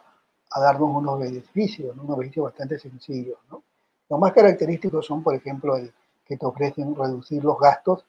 [0.51, 3.62] a darnos unos beneficios, unos beneficios bastante sencillos, ¿no?
[4.10, 5.91] Los más característicos son, por ejemplo, el
[6.26, 8.05] que te ofrecen reducir los gastos,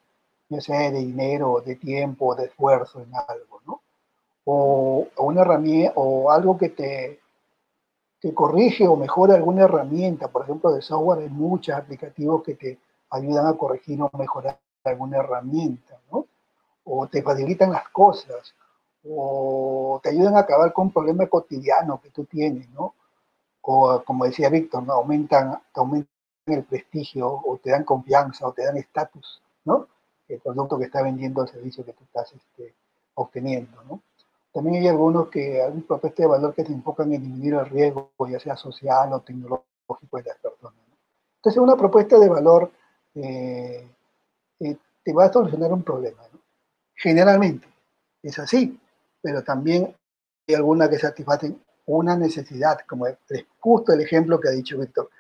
[0.49, 3.81] ya sea de dinero, de tiempo, de esfuerzo en algo, ¿no?
[4.47, 7.21] o, una herramienta o algo que te,
[8.21, 12.79] te corrige o mejora alguna herramienta, por ejemplo, de software, hay muchos aplicativos que te
[13.11, 16.27] ayudan a corregir o mejorar alguna herramienta, ¿no?
[16.85, 18.55] O te facilitan las cosas,
[19.05, 22.95] o te ayudan a acabar con un problema cotidiano que tú tienes, ¿no?
[23.63, 24.93] O como decía Víctor, ¿no?
[24.93, 26.09] aumentan, te aumentan
[26.55, 29.89] el prestigio, o te dan confianza, o te dan estatus, ¿no?
[30.29, 32.75] El producto que está vendiendo, el servicio que tú estás este,
[33.15, 34.03] obteniendo, ¿no?
[34.53, 38.11] También hay algunos que, algún propuesta de valor que se enfocan en disminuir el riesgo,
[38.29, 40.81] ya sea social o tecnológico de las personas.
[41.37, 42.71] Entonces, una propuesta de valor
[43.15, 43.89] eh,
[44.61, 46.23] eh, te va a solucionar un problema.
[46.95, 47.69] Generalmente
[48.23, 48.81] es así,
[49.21, 49.95] pero también
[50.49, 53.17] hay algunas que satisfacen una necesidad, como es
[53.61, 55.11] justo el ejemplo que ha dicho Víctor.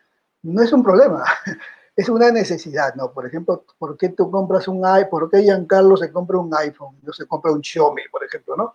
[0.43, 1.25] No es un problema,
[1.97, 3.13] es una necesidad, ¿no?
[3.13, 5.11] Por ejemplo, ¿por qué tú compras un iPhone?
[5.11, 6.97] ¿Por qué Giancarlo se compra un iPhone?
[7.03, 8.75] No se compra un Xiaomi, por ejemplo, ¿no?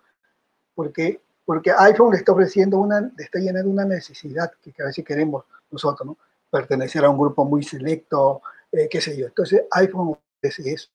[0.75, 5.05] porque, porque iPhone le está ofreciendo una, le está llenando una necesidad que, a veces
[5.05, 6.17] queremos nosotros, ¿no?
[6.49, 8.41] Pertenecer a un grupo muy selecto,
[8.71, 9.27] eh, qué sé yo.
[9.27, 10.89] Entonces iPhone ofrece eso,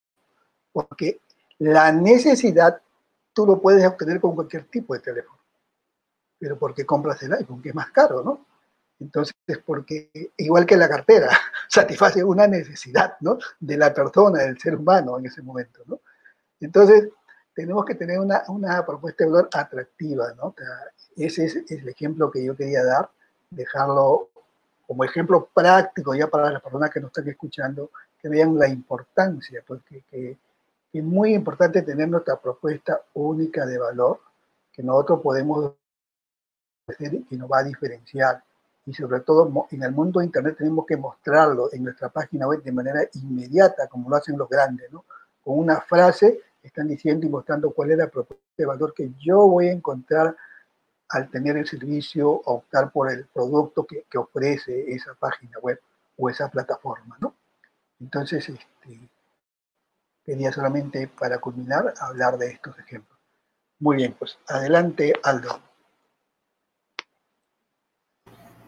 [0.72, 1.20] porque
[1.58, 2.80] la necesidad
[3.32, 5.38] tú lo puedes obtener con cualquier tipo de teléfono,
[6.38, 8.44] pero porque compras el iPhone, que es más caro, ¿no?
[8.98, 9.34] Entonces,
[9.64, 11.28] porque igual que la cartera,
[11.68, 13.38] satisface una necesidad, ¿no?
[13.60, 16.00] De la persona, del ser humano en ese momento, ¿no?
[16.60, 17.08] Entonces,
[17.56, 20.54] tenemos que tener una, una propuesta de valor atractiva, ¿no?
[21.16, 23.10] ese es, el ejemplo que yo quería dar,
[23.48, 24.28] dejarlo
[24.86, 27.90] como ejemplo práctico ya para las personas que nos están escuchando,
[28.20, 30.36] que vean la importancia, porque que,
[30.92, 34.20] es muy importante tener nuestra propuesta única de valor,
[34.72, 35.72] que nosotros podemos
[36.86, 38.42] hacer y que nos va a diferenciar
[38.86, 42.62] y sobre todo en el mundo de Internet tenemos que mostrarlo en nuestra página web
[42.62, 45.04] de manera inmediata, como lo hacen los grandes, ¿no?
[45.42, 49.46] Con una frase están diciendo y mostrando cuál es la propuesta de valor que yo
[49.46, 50.36] voy a encontrar
[51.08, 55.80] al tener el servicio, optar por el producto que, que ofrece esa página web
[56.16, 57.34] o esa plataforma, ¿no?
[58.00, 59.08] Entonces, este,
[60.24, 63.18] quería solamente para culminar hablar de estos ejemplos.
[63.78, 65.60] Muy bien, pues adelante, Aldo.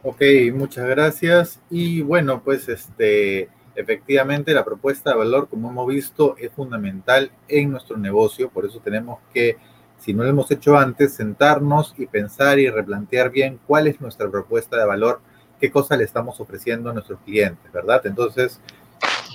[0.03, 0.23] Ok,
[0.55, 1.61] muchas gracias.
[1.71, 7.73] Y bueno, pues este, efectivamente la propuesta de valor, como hemos visto, es fundamental en
[7.73, 8.49] nuestro negocio.
[8.49, 9.57] Por eso tenemos que,
[9.99, 14.31] si no lo hemos hecho antes, sentarnos y pensar y replantear bien cuál es nuestra
[14.31, 15.21] propuesta de valor,
[15.61, 18.01] qué cosa le estamos ofreciendo a nuestros clientes, ¿verdad?
[18.07, 18.61] Entonces,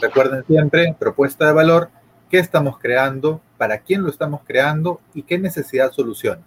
[0.02, 1.90] recuerden siempre, propuesta de valor,
[2.30, 6.42] qué estamos creando, para quién lo estamos creando y qué necesidad soluciona.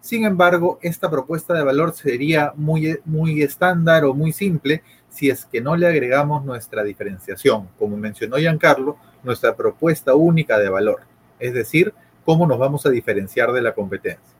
[0.00, 5.44] Sin embargo, esta propuesta de valor sería muy, muy estándar o muy simple si es
[5.44, 11.00] que no le agregamos nuestra diferenciación, como mencionó Giancarlo, nuestra propuesta única de valor,
[11.38, 11.92] es decir,
[12.24, 14.36] cómo nos vamos a diferenciar de la competencia.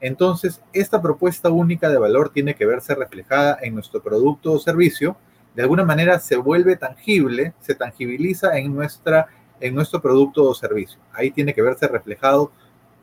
[0.00, 5.16] Entonces, esta propuesta única de valor tiene que verse reflejada en nuestro producto o servicio,
[5.54, 9.26] de alguna manera se vuelve tangible, se tangibiliza en, nuestra,
[9.60, 11.00] en nuestro producto o servicio.
[11.12, 12.52] Ahí tiene que verse reflejado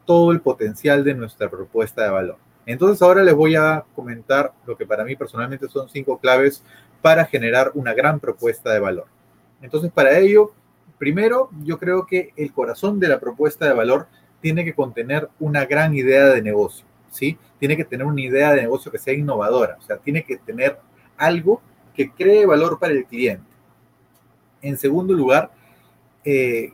[0.08, 2.38] todo el potencial de nuestra propuesta de valor.
[2.66, 6.64] Entonces ahora les voy a comentar lo que para mí personalmente son cinco claves
[7.02, 9.06] para generar una gran propuesta de valor.
[9.62, 10.54] Entonces para ello,
[10.98, 14.08] primero yo creo que el corazón de la propuesta de valor
[14.42, 17.38] tiene que contener una gran idea de negocio, ¿sí?
[17.60, 20.80] Tiene que tener una idea de negocio que sea innovadora, o sea, tiene que tener
[21.18, 21.62] algo
[21.94, 23.46] que cree valor para el cliente.
[24.62, 25.52] En segundo lugar,
[26.24, 26.74] eh,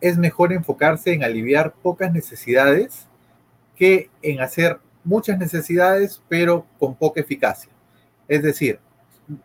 [0.00, 3.06] es mejor enfocarse en aliviar pocas necesidades
[3.76, 7.70] que en hacer muchas necesidades, pero con poca eficacia.
[8.28, 8.78] Es decir,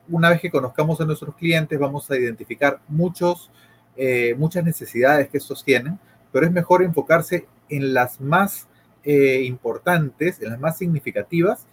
[0.10, 3.52] una vez que conozcamos a nuestros clientes, vamos a identificar muchos,
[3.96, 6.00] eh, muchas necesidades que estos tienen,
[6.32, 8.68] pero es mejor enfocarse en las más
[9.04, 11.66] eh, importantes, en las más significativas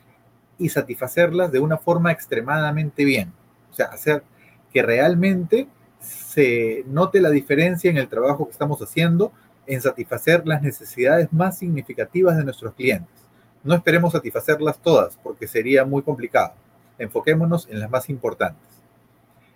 [0.59, 3.33] y satisfacerlas de una forma extremadamente bien.
[3.71, 4.23] O sea, hacer
[4.73, 5.67] que realmente
[6.03, 9.33] se note la diferencia en el trabajo que estamos haciendo
[9.67, 13.15] en satisfacer las necesidades más significativas de nuestros clientes.
[13.65, 16.55] No esperemos satisfacerlas todas porque sería muy complicado.
[16.99, 18.69] Enfoquémonos en las más importantes.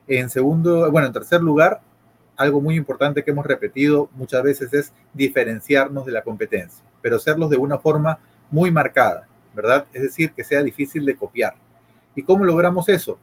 [0.07, 1.80] En segundo, bueno, en tercer lugar,
[2.36, 7.51] algo muy importante que hemos repetido muchas veces es diferenciarnos de la competencia, pero hacerlos
[7.51, 8.18] de una forma
[8.51, 9.86] muy marcada, ¿verdad?
[9.92, 11.55] Es decir, que sea difícil de copiar.
[12.14, 13.18] ¿Y cómo logramos eso?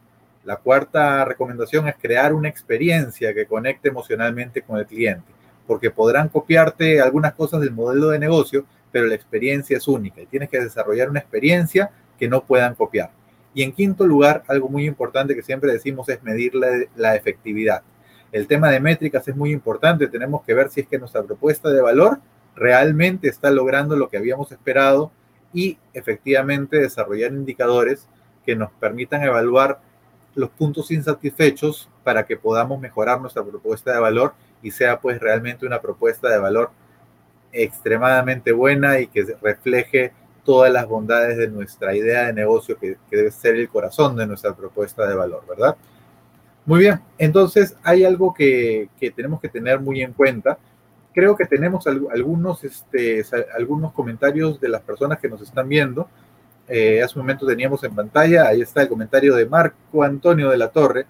[0.46, 5.32] La cuarta recomendación es crear una experiencia que conecte emocionalmente con el cliente,
[5.66, 10.26] porque podrán copiarte algunas cosas del modelo de negocio, pero la experiencia es única y
[10.26, 13.12] tienes que desarrollar una experiencia que no puedan copiar.
[13.54, 17.84] Y en quinto lugar, algo muy importante que siempre decimos es medir la, efectividad.
[18.32, 21.70] El tema de métricas es muy importante, tenemos que ver si es que nuestra propuesta
[21.70, 22.20] de valor
[22.56, 25.12] realmente está logrando lo que habíamos esperado
[25.54, 28.08] y efectivamente desarrollar indicadores
[28.46, 29.80] que nos permitan evaluar
[30.36, 35.66] los puntos insatisfechos para que podamos mejorar nuestra propuesta de valor y sea pues realmente
[35.66, 36.72] una propuesta de valor
[37.52, 40.12] extremadamente buena y que refleje
[40.44, 44.54] todas las bondades de nuestra idea de negocio que, debe ser el corazón de nuestra
[44.56, 45.78] propuesta de valor, ¿verdad?
[46.66, 50.58] Muy bien, entonces hay algo que, tenemos que tener muy en cuenta.
[51.14, 53.24] Creo que tenemos algunos, este,
[53.56, 56.10] algunos comentarios de las personas que nos están viendo.
[56.68, 60.58] Eh, hace un momento teníamos en pantalla, ahí está el comentario de Marco Antonio de
[60.58, 61.06] la Torre.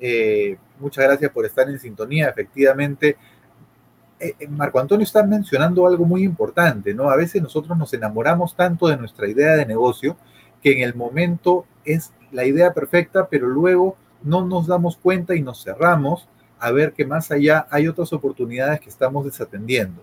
[0.00, 2.28] Eh, muchas gracias por estar en sintonía.
[2.28, 3.16] Efectivamente,
[4.18, 7.10] eh, Marco Antonio está mencionando algo muy importante, ¿no?
[7.10, 10.16] A veces nosotros nos enamoramos tanto de nuestra idea de negocio
[10.62, 15.42] que en el momento es la idea perfecta, pero luego no nos damos cuenta y
[15.42, 16.28] nos cerramos
[16.58, 20.02] a ver que más allá hay otras oportunidades que estamos desatendiendo.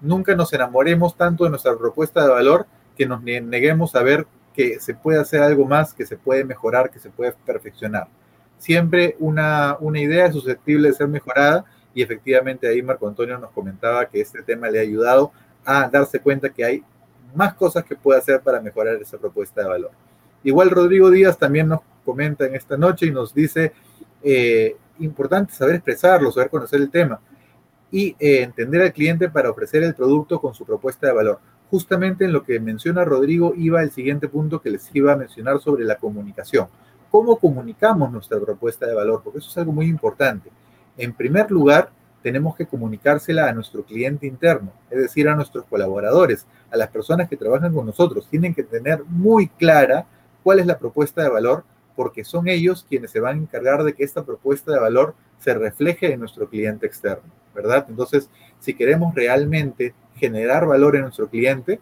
[0.00, 2.66] Nunca nos enamoremos tanto de nuestra propuesta de valor
[2.96, 6.90] que nos neguemos a ver que se puede hacer algo más, que se puede mejorar,
[6.90, 8.08] que se puede perfeccionar.
[8.58, 11.64] Siempre una, una idea es susceptible de ser mejorada
[11.94, 15.32] y efectivamente ahí Marco Antonio nos comentaba que este tema le ha ayudado
[15.64, 16.84] a darse cuenta que hay
[17.34, 19.90] más cosas que puede hacer para mejorar esa propuesta de valor.
[20.44, 23.72] Igual Rodrigo Díaz también nos comenta en esta noche y nos dice,
[24.22, 27.20] eh, importante saber expresarlo, saber conocer el tema
[27.90, 31.38] y eh, entender al cliente para ofrecer el producto con su propuesta de valor
[31.72, 35.58] justamente en lo que menciona Rodrigo iba el siguiente punto que les iba a mencionar
[35.58, 36.66] sobre la comunicación.
[37.10, 39.22] ¿Cómo comunicamos nuestra propuesta de valor?
[39.24, 40.50] Porque eso es algo muy importante.
[40.98, 41.88] En primer lugar,
[42.22, 47.30] tenemos que comunicársela a nuestro cliente interno, es decir, a nuestros colaboradores, a las personas
[47.30, 48.28] que trabajan con nosotros.
[48.28, 50.04] Tienen que tener muy clara
[50.42, 51.64] cuál es la propuesta de valor
[51.96, 55.54] porque son ellos quienes se van a encargar de que esta propuesta de valor se
[55.54, 57.86] refleje en nuestro cliente externo, ¿verdad?
[57.88, 61.80] Entonces, si queremos realmente generar valor en nuestro cliente,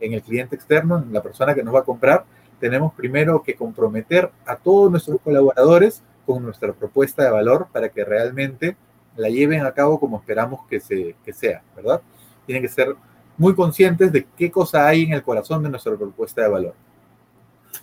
[0.00, 2.24] en el cliente externo, en la persona que nos va a comprar,
[2.60, 8.04] tenemos primero que comprometer a todos nuestros colaboradores con nuestra propuesta de valor para que
[8.04, 8.76] realmente
[9.16, 12.00] la lleven a cabo como esperamos que, se, que sea, ¿verdad?
[12.46, 12.94] Tienen que ser
[13.36, 16.74] muy conscientes de qué cosa hay en el corazón de nuestra propuesta de valor.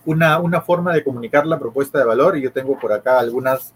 [0.06, 3.74] Una, una forma de comunicar la propuesta de valor, y yo tengo por acá algunas,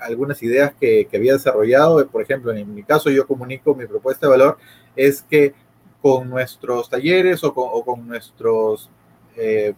[0.00, 4.26] algunas ideas que, que, había desarrollado, por ejemplo, en mi caso yo comunico mi propuesta
[4.26, 4.58] de valor,
[4.96, 5.54] es que
[6.00, 8.90] con nuestros talleres o con, con nuestros
[9.36, 9.74] eh,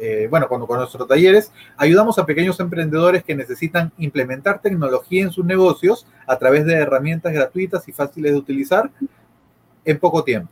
[0.00, 5.32] eh, bueno, cuando con nuestros talleres ayudamos a pequeños emprendedores que necesitan implementar tecnología en
[5.32, 8.90] sus negocios a través de herramientas gratuitas y fáciles de utilizar
[9.84, 10.50] en poco tiempo.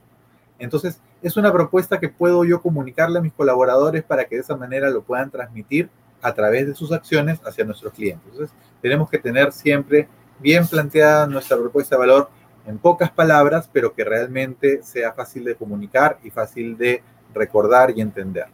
[0.59, 4.57] Entonces, es una propuesta que puedo yo comunicarle a mis colaboradores para que de esa
[4.57, 5.91] manera lo puedan transmitir
[6.27, 8.27] a través de sus acciones hacia nuestros clientes.
[8.33, 10.09] Entonces, tenemos que tener siempre
[10.41, 12.29] bien planteada nuestra propuesta de valor
[12.67, 17.01] en pocas palabras, pero que realmente sea fácil de comunicar y fácil de
[17.33, 18.47] recordar y entender.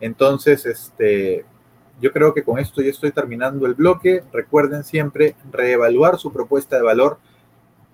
[0.00, 1.44] Entonces, este,
[2.00, 4.24] yo creo que con esto ya estoy terminando el bloque.
[4.32, 7.18] Recuerden siempre reevaluar su propuesta de valor.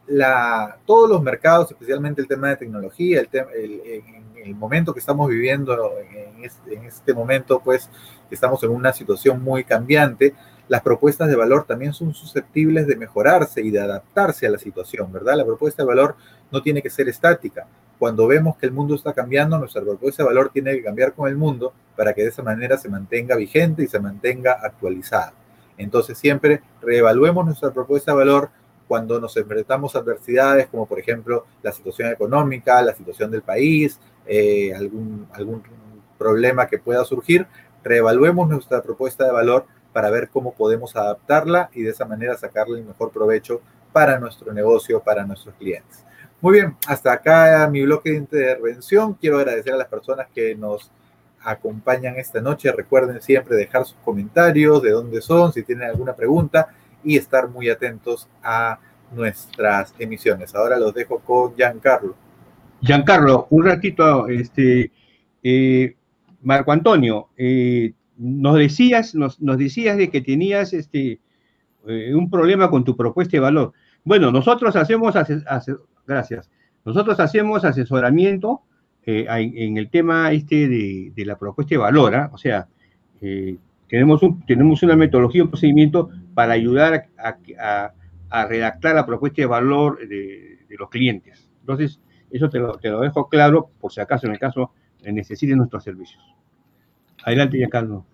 [0.07, 5.29] La, todos los mercados, especialmente el tema de tecnología, el, en el momento que estamos
[5.29, 7.91] viviendo, en este, en este momento, pues
[8.35, 10.35] estamos en una situación muy cambiante,
[10.69, 15.13] las propuestas de valor también son susceptibles de mejorarse y de adaptarse a la situación,
[15.13, 15.37] ¿verdad?
[15.37, 16.17] La propuesta de valor
[16.51, 17.67] no tiene que ser estática
[17.99, 21.29] cuando vemos que el mundo está cambiando, nuestra propuesta de valor tiene que cambiar con
[21.29, 25.33] el mundo para que de esa manera se mantenga vigente y se mantenga actualizada.
[25.79, 28.51] Entonces siempre reevaluemos nuestra propuesta de valor
[28.87, 33.99] cuando nos enfrentamos a adversidades como por ejemplo la situación económica, la situación del país,
[34.27, 35.63] eh, algún, algún
[36.19, 37.47] problema que pueda surgir,
[37.87, 42.79] reevaluemos nuestra propuesta de valor para ver cómo podemos adaptarla y de esa manera sacarle
[42.79, 43.61] el mejor provecho
[43.93, 46.05] para nuestro negocio, para nuestros clientes.
[46.41, 49.15] Muy bien, hasta acá mi bloque de intervención.
[49.15, 50.91] Quiero agradecer a las personas que nos
[51.41, 52.71] acompañan esta noche.
[52.73, 56.69] Recuerden siempre dejar sus comentarios, de dónde son, si tienen alguna pregunta
[57.03, 58.81] y estar muy atentos a
[59.13, 60.55] nuestras emisiones.
[60.55, 62.17] Ahora los dejo con Giancarlo.
[62.83, 64.91] Giancarlo, un ratito, este,
[65.43, 65.97] eh,
[66.43, 71.21] Marco Antonio, eh, nos decías, nos, decías de que tenías este,
[71.87, 73.73] eh, un problema con tu propuesta de valor.
[74.05, 75.15] Bueno, nosotros hacemos
[76.07, 76.51] Gracias.
[76.85, 78.63] Nosotros hacemos asesoramiento
[79.05, 82.31] eh, en el tema este de, la propuesta de valor, ¿ah?
[82.33, 82.69] o sea,
[83.89, 90.59] tenemos, tenemos una metodología, un procedimiento para ayudar a, redactar la propuesta de valor de,
[90.79, 91.49] los clientes.
[91.61, 94.73] Entonces, eso te lo, te lo, dejo claro por si acaso en el caso
[95.13, 96.23] necesiten nuestros servicios.
[97.25, 98.05] Adelante, Giancarlo.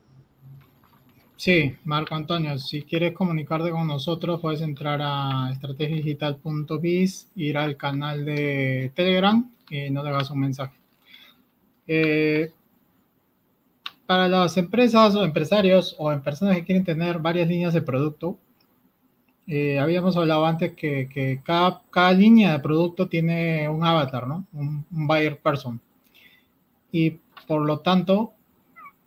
[1.36, 8.24] Sí, Marco Antonio, si quieres comunicarte con nosotros, puedes entrar a estrategiadigital.biz, ir al canal
[8.24, 10.78] de Telegram y nos dejas un mensaje.
[11.88, 12.52] Eh,
[14.06, 18.38] para las empresas o empresarios o en personas que quieren tener varias líneas de producto,
[19.48, 24.46] eh, habíamos hablado antes que, cada, cada, línea de producto tiene un avatar, ¿no?
[24.52, 25.80] Un, un buyer person.
[26.92, 28.34] Y por lo tanto,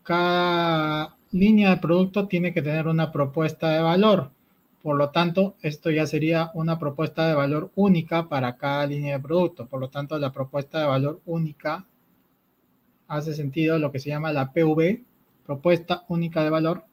[0.04, 4.32] cada línea de producto tiene que tener una propuesta de valor.
[4.82, 9.24] Por lo tanto, esto ya sería una propuesta de valor única para cada línea de
[9.24, 9.66] producto.
[9.68, 11.86] Por lo tanto, la propuesta de valor única
[13.08, 15.04] hace sentido lo que se llama la PV,
[15.46, 16.84] propuesta única de valor,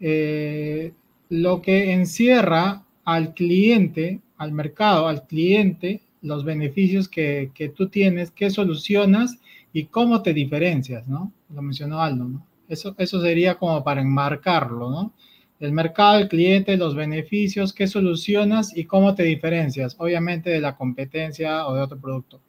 [0.00, 0.92] eh,
[1.28, 8.30] lo que encierra al cliente, al mercado, al cliente, los beneficios que, que tú tienes,
[8.30, 9.38] qué solucionas
[9.72, 11.32] y cómo te diferencias, ¿no?
[11.54, 12.46] Lo mencionó Aldo, ¿no?
[12.68, 15.12] Eso, eso sería como para enmarcarlo, ¿no?
[15.58, 20.76] El mercado, el cliente, los beneficios, qué solucionas y cómo te diferencias, obviamente de la
[20.76, 22.40] competencia o de otro producto.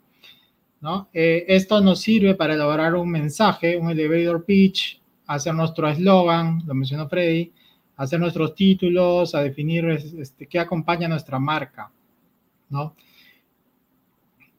[0.81, 1.09] ¿no?
[1.13, 6.73] Eh, esto nos sirve para elaborar un mensaje, un elevator pitch, hacer nuestro eslogan, lo
[6.73, 7.51] mencionó Freddy,
[7.97, 11.91] hacer nuestros títulos, a definir este, qué acompaña nuestra marca.
[12.69, 12.95] ¿no?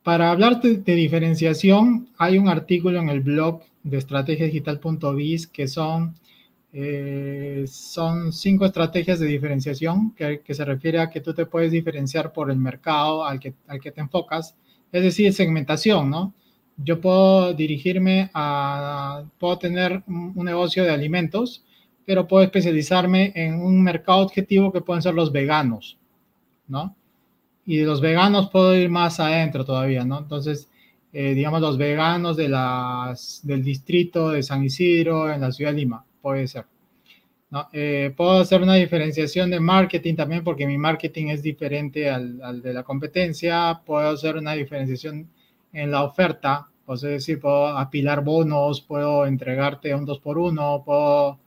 [0.02, 6.16] Para hablar de, diferenciación, hay un artículo en el blog de estrategiadigital.biz, que son,
[6.72, 12.32] eh, son cinco estrategias de diferenciación, que, se refiere a que tú te puedes diferenciar
[12.32, 14.56] por el mercado al que, al que te enfocas,
[14.90, 16.34] es decir, segmentación, ¿no?
[16.76, 21.64] Yo puedo dirigirme a, puedo tener un negocio de alimentos,
[22.04, 25.96] pero puedo especializarme en un mercado objetivo que pueden ser los veganos,
[26.66, 26.96] ¿no?
[27.64, 30.18] Y de los veganos puedo ir más adentro todavía, ¿no?
[30.18, 30.68] Entonces,
[31.12, 35.78] eh, digamos, los veganos de las, del distrito de San Isidro en la ciudad de
[35.78, 36.04] Lima.
[36.20, 36.64] puede ser.
[37.72, 42.72] Eh, puedo hacer una diferenciación de marketing también porque mi marketing es diferente al, de
[42.72, 43.82] la competencia.
[43.84, 45.28] Puedo hacer una diferenciación
[45.72, 51.38] en la oferta, es decir, puedo apilar bonos, puedo entregarte un 2 por 1 puedo,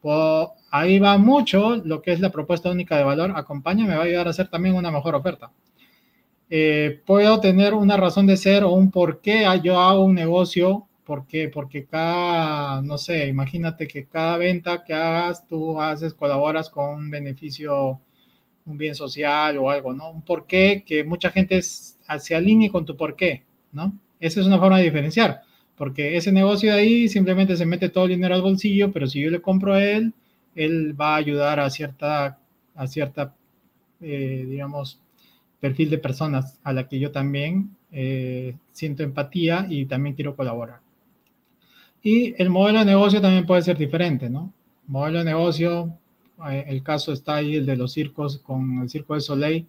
[0.00, 3.32] puedo, ahí va mucho lo que es la propuesta única de valor.
[3.34, 5.50] Acompaña, me va a ayudar a hacer también una mejor oferta.
[6.50, 10.86] Eh, puedo tener una razón de ser o un por qué yo hago un negocio
[11.04, 11.50] ¿Por qué?
[11.50, 17.10] Porque cada, no sé, imagínate que cada venta que hagas, tú haces, colaboras con un
[17.10, 18.00] beneficio,
[18.64, 20.10] un bien social o algo, ¿no?
[20.10, 23.92] Un por qué que mucha gente se alinee con tu por qué, ¿no?
[24.18, 25.42] Esa es una forma de diferenciar,
[25.76, 29.20] porque ese negocio de ahí simplemente se mete todo el dinero al bolsillo, pero si
[29.20, 30.14] yo le compro a él,
[30.54, 32.38] él va a ayudar a cierta,
[32.74, 33.34] a cierta,
[34.00, 35.00] eh, digamos,
[35.60, 40.80] perfil de personas a la que yo también eh, siento empatía y también quiero colaborar.
[42.02, 44.52] Y el modelo de negocio también puede ser diferente, ¿no?
[44.86, 45.96] Modelo de negocio,
[46.50, 49.66] eh, el caso está ahí, el de los circos con el Circo de Soleil,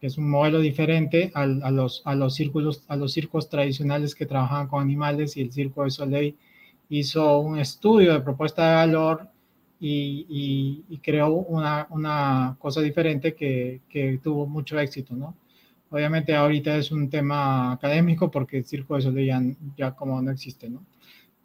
[0.00, 4.24] que es un modelo diferente a, los, a, los círculos, a los circos tradicionales que
[4.24, 6.36] trabajaban con animales y el Circo de Soleil
[6.88, 9.28] hizo un estudio de propuesta de valor
[9.80, 15.34] y, creó una, una, cosa diferente que, que, tuvo mucho éxito, ¿no?
[15.90, 19.42] Obviamente ahorita es un tema académico porque el Circo de Soleil ya,
[19.76, 20.84] ya como no existe, ¿no?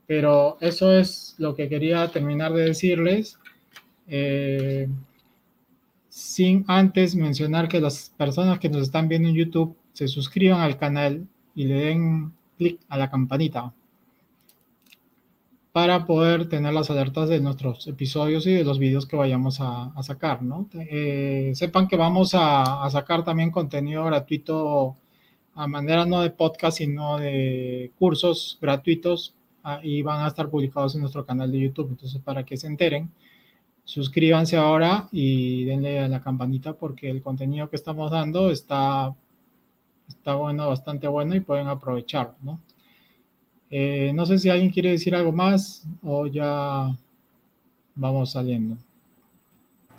[0.05, 3.39] Pero eso es lo que quería terminar de decirles.
[4.07, 4.89] Eh,
[6.09, 10.77] sin antes mencionar que las personas que nos están viendo en YouTube se suscriban al
[10.77, 13.73] canal y le den clic a la campanita
[15.73, 19.91] para poder tener las alertas de nuestros episodios y de los videos que vayamos a,
[20.03, 20.69] sacar, ¿no?
[20.73, 24.95] Eh, sepan que vamos a, sacar también contenido gratuito
[25.55, 29.35] a manera no de podcast, sino de cursos gratuitos
[29.83, 31.89] y van a estar publicados en nuestro canal de YouTube.
[31.89, 33.11] Entonces, para que se enteren,
[33.83, 39.15] suscríbanse ahora y denle a la campanita porque el contenido que estamos dando está,
[40.07, 42.59] está bueno, bastante bueno y pueden aprovecharlo, ¿no?
[43.75, 46.95] Eh, no sé si alguien quiere decir algo más o ya
[47.95, 48.77] vamos saliendo.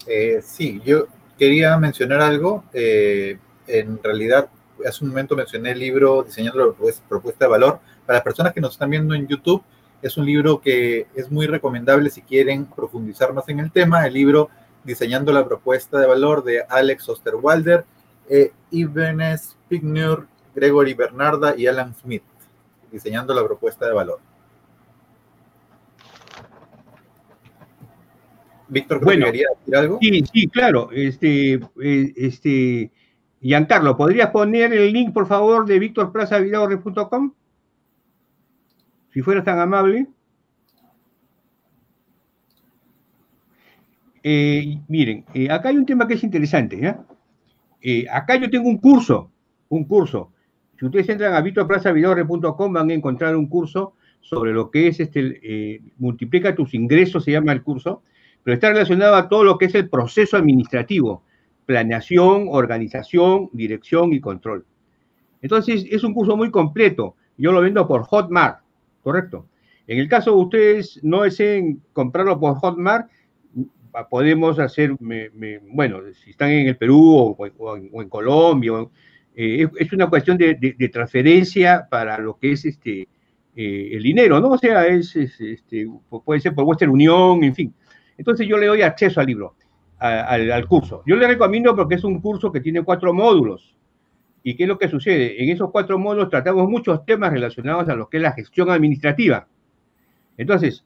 [0.06, 2.62] Eh, sí, yo quería mencionar algo.
[2.72, 3.36] Eh,
[3.66, 4.48] en realidad,
[4.86, 6.72] hace un momento mencioné el libro Diseñando la
[7.08, 9.64] propuesta de valor para las personas que nos están viendo en YouTube,
[10.00, 14.06] es un libro que es muy recomendable si quieren profundizar más en el tema.
[14.06, 14.50] El libro
[14.84, 17.84] Diseñando la propuesta de valor de Alex Osterwalder,
[18.28, 22.22] eh, Ivenes Pignur, Gregory Bernarda y Alan Smith.
[22.94, 24.20] Diseñando la propuesta de valor.
[28.68, 29.98] Víctor, bueno, ¿quería decir algo?
[30.00, 30.90] Sí, sí, claro.
[30.92, 32.92] Este, eh, este,
[33.40, 37.34] Giancarlo, ¿podrías poner el link, por favor, de victorplazavideo.com?
[39.12, 40.06] Si fueras tan amable.
[44.22, 46.96] Eh, miren, eh, acá hay un tema que es interesante.
[47.82, 49.32] Eh, acá yo tengo un curso,
[49.68, 50.30] un curso.
[50.78, 55.80] Si ustedes entran a vitorplazavidore.com van a encontrar un curso sobre lo que es este,
[55.98, 58.02] multiplica tus ingresos, se llama el curso,
[58.42, 61.22] pero está relacionado a todo lo que es el proceso administrativo,
[61.66, 64.64] planeación, organización, dirección y control.
[65.42, 67.16] Entonces, es un curso muy completo.
[67.36, 68.60] Yo lo vendo por Hotmart.
[69.02, 69.46] Correcto.
[69.86, 73.10] En el caso de ustedes no deseen comprarlo por Hotmart,
[74.10, 77.46] podemos hacer, bueno, si están en el Perú o,
[77.76, 78.72] en, Colombia,
[79.36, 83.08] eh, es, una cuestión de, transferencia para lo que es este
[83.56, 84.50] eh, el dinero, ¿no?
[84.50, 85.86] O sea, es, este,
[86.24, 87.74] puede ser por Western Unión, en fin.
[88.16, 89.54] Entonces yo le doy acceso al libro,
[89.98, 91.02] al, curso.
[91.06, 93.76] Yo le recomiendo porque es un curso que tiene cuatro módulos.
[94.42, 95.42] ¿Y qué es lo que sucede?
[95.42, 99.48] En esos cuatro módulos tratamos muchos temas relacionados a lo que es la gestión administrativa.
[100.36, 100.84] Entonces,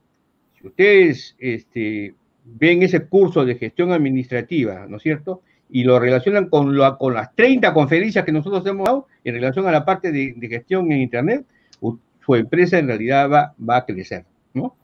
[0.59, 2.15] si ustedes este,
[2.45, 5.43] ven ese curso de gestión administrativa, ¿no es cierto?
[5.71, 9.73] Y lo relacionan con, con las 30 conferencias que nosotros hemos dado en relación a
[9.73, 11.45] la parte de, gestión en Internet,
[11.81, 14.77] su empresa en realidad va, va a crecer, ¿no?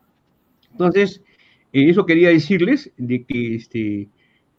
[0.72, 1.22] Entonces,
[1.72, 4.08] eh, eso quería decirles de que este,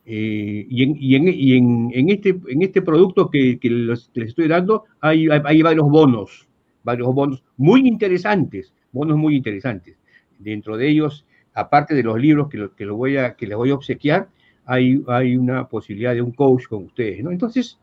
[0.06, 6.48] eh, y, en, este, en este producto que, les estoy dando hay, hay, varios bonos,
[6.84, 9.98] varios bonos muy interesantes, bonos muy interesantes.
[10.38, 13.72] Dentro de ellos, aparte de los libros que, que, lo voy a, que les voy
[13.72, 14.28] a obsequiar,
[14.66, 17.32] hay, hay una posibilidad de un coach con ustedes, ¿no?
[17.32, 17.78] Entonces,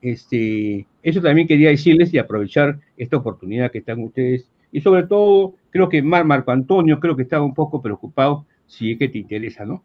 [0.00, 4.48] este, eso también quería decirles y aprovechar esta oportunidad que están ustedes.
[4.72, 8.98] Y sobre todo, creo que Marco Antonio, creo que estaba un poco preocupado si es
[8.98, 9.82] que te interesa, ¿no?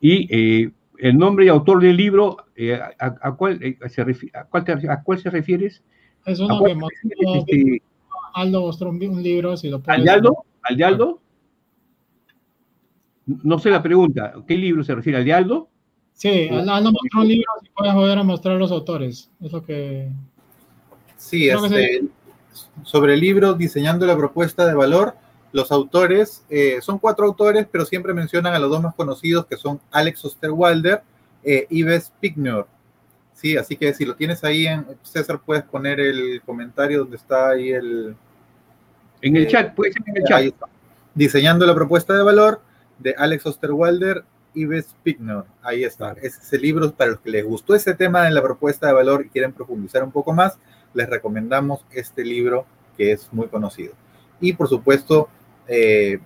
[0.00, 4.64] Y eh, el nombre y autor del libro, eh, a, cuál, eh, se a, cuál
[4.88, 5.82] ¿a cuál se refieres?
[6.24, 6.76] Es uno que
[7.38, 7.82] este,
[8.34, 9.98] Aldo mostró un, libro, si lo puedes...
[9.98, 10.44] ¿Al de Aldo?
[10.62, 11.20] ¿Al de Aldo?
[13.26, 15.18] No sé la pregunta, ¿qué libro se refiere?
[15.18, 15.68] ¿Al de Aldo?
[16.12, 19.30] Sí, Aldo mostró un libro, si puedes volver a mostrar los autores.
[19.40, 20.10] Es lo que.
[21.16, 22.02] Sí, este,
[22.82, 25.14] sobre el libro Diseñando la propuesta de valor,
[25.52, 29.56] los autores eh, son cuatro autores, pero siempre mencionan a los dos más conocidos que
[29.56, 31.02] son Alex Osterwalder
[31.44, 32.66] e Ives Pignor.
[33.34, 37.50] Sí, así que si lo tienes ahí en César, puedes poner el comentario donde está
[37.50, 38.14] ahí el.
[39.20, 40.54] En el chat, puede ser en el chat.
[41.14, 42.60] Diseñando la propuesta de valor
[42.98, 44.24] de Alex Osterwalder
[44.54, 45.46] Ives Pignor.
[45.62, 46.12] Ahí está.
[46.12, 48.92] Ese es el libro para los que les gustó ese tema en la propuesta de
[48.92, 50.58] valor y quieren profundizar un poco más.
[50.94, 52.66] Les recomendamos este libro
[52.96, 53.94] que es muy conocido.
[54.40, 55.28] Y por supuesto,
[55.68, 56.18] eh,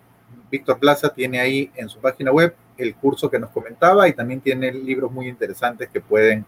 [0.51, 4.41] Víctor Plaza tiene ahí en su página web el curso que nos comentaba y también
[4.41, 6.45] tiene libros muy interesantes que pueden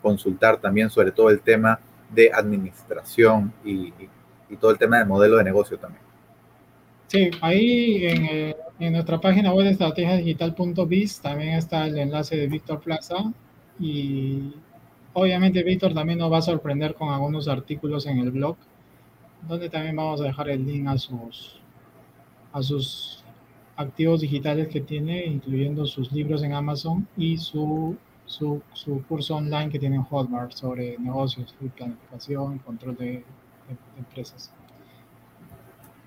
[0.00, 1.80] consultar también sobre todo el tema
[2.10, 3.92] de administración y,
[4.50, 6.11] y todo el tema de modelo de negocio también.
[7.12, 12.46] Sí, ahí en, eh, en nuestra página web de estrategiadigital.biz también está el enlace de
[12.46, 13.30] Víctor Plaza
[13.78, 14.54] y
[15.12, 18.56] obviamente Víctor también nos va a sorprender con algunos artículos en el blog
[19.46, 21.60] donde también vamos a dejar el link a sus
[22.50, 23.22] a sus
[23.76, 27.94] activos digitales que tiene, incluyendo sus libros en Amazon y su,
[28.24, 33.24] su, su curso online que tiene en Hotmart sobre negocios, planificación y control de, de
[33.98, 34.50] empresas.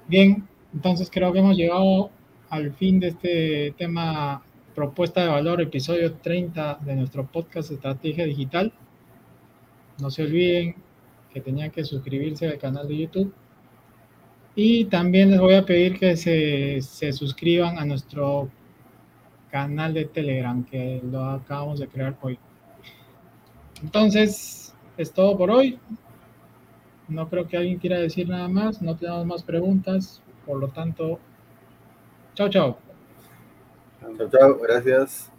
[0.08, 2.12] Bien, entonces creo que hemos llegado
[2.50, 4.44] al fin de este tema
[4.76, 8.74] propuesta de valor, episodio 30 de nuestro podcast Estrategia Digital.
[10.00, 10.76] No se olviden
[11.34, 13.34] que tenían que suscribirse al canal de YouTube.
[14.54, 18.50] Y también les voy a pedir que se, se suscriban a nuestro
[19.50, 22.38] canal de Telegram, que lo acabamos de crear hoy.
[23.82, 25.80] Entonces, es todo por hoy.
[27.08, 28.82] No creo que alguien quiera decir nada más.
[28.82, 30.22] No tenemos más preguntas.
[30.46, 31.20] Por lo tanto,
[32.36, 32.78] chao, chao.
[34.18, 35.32] Chao, chao, gracias.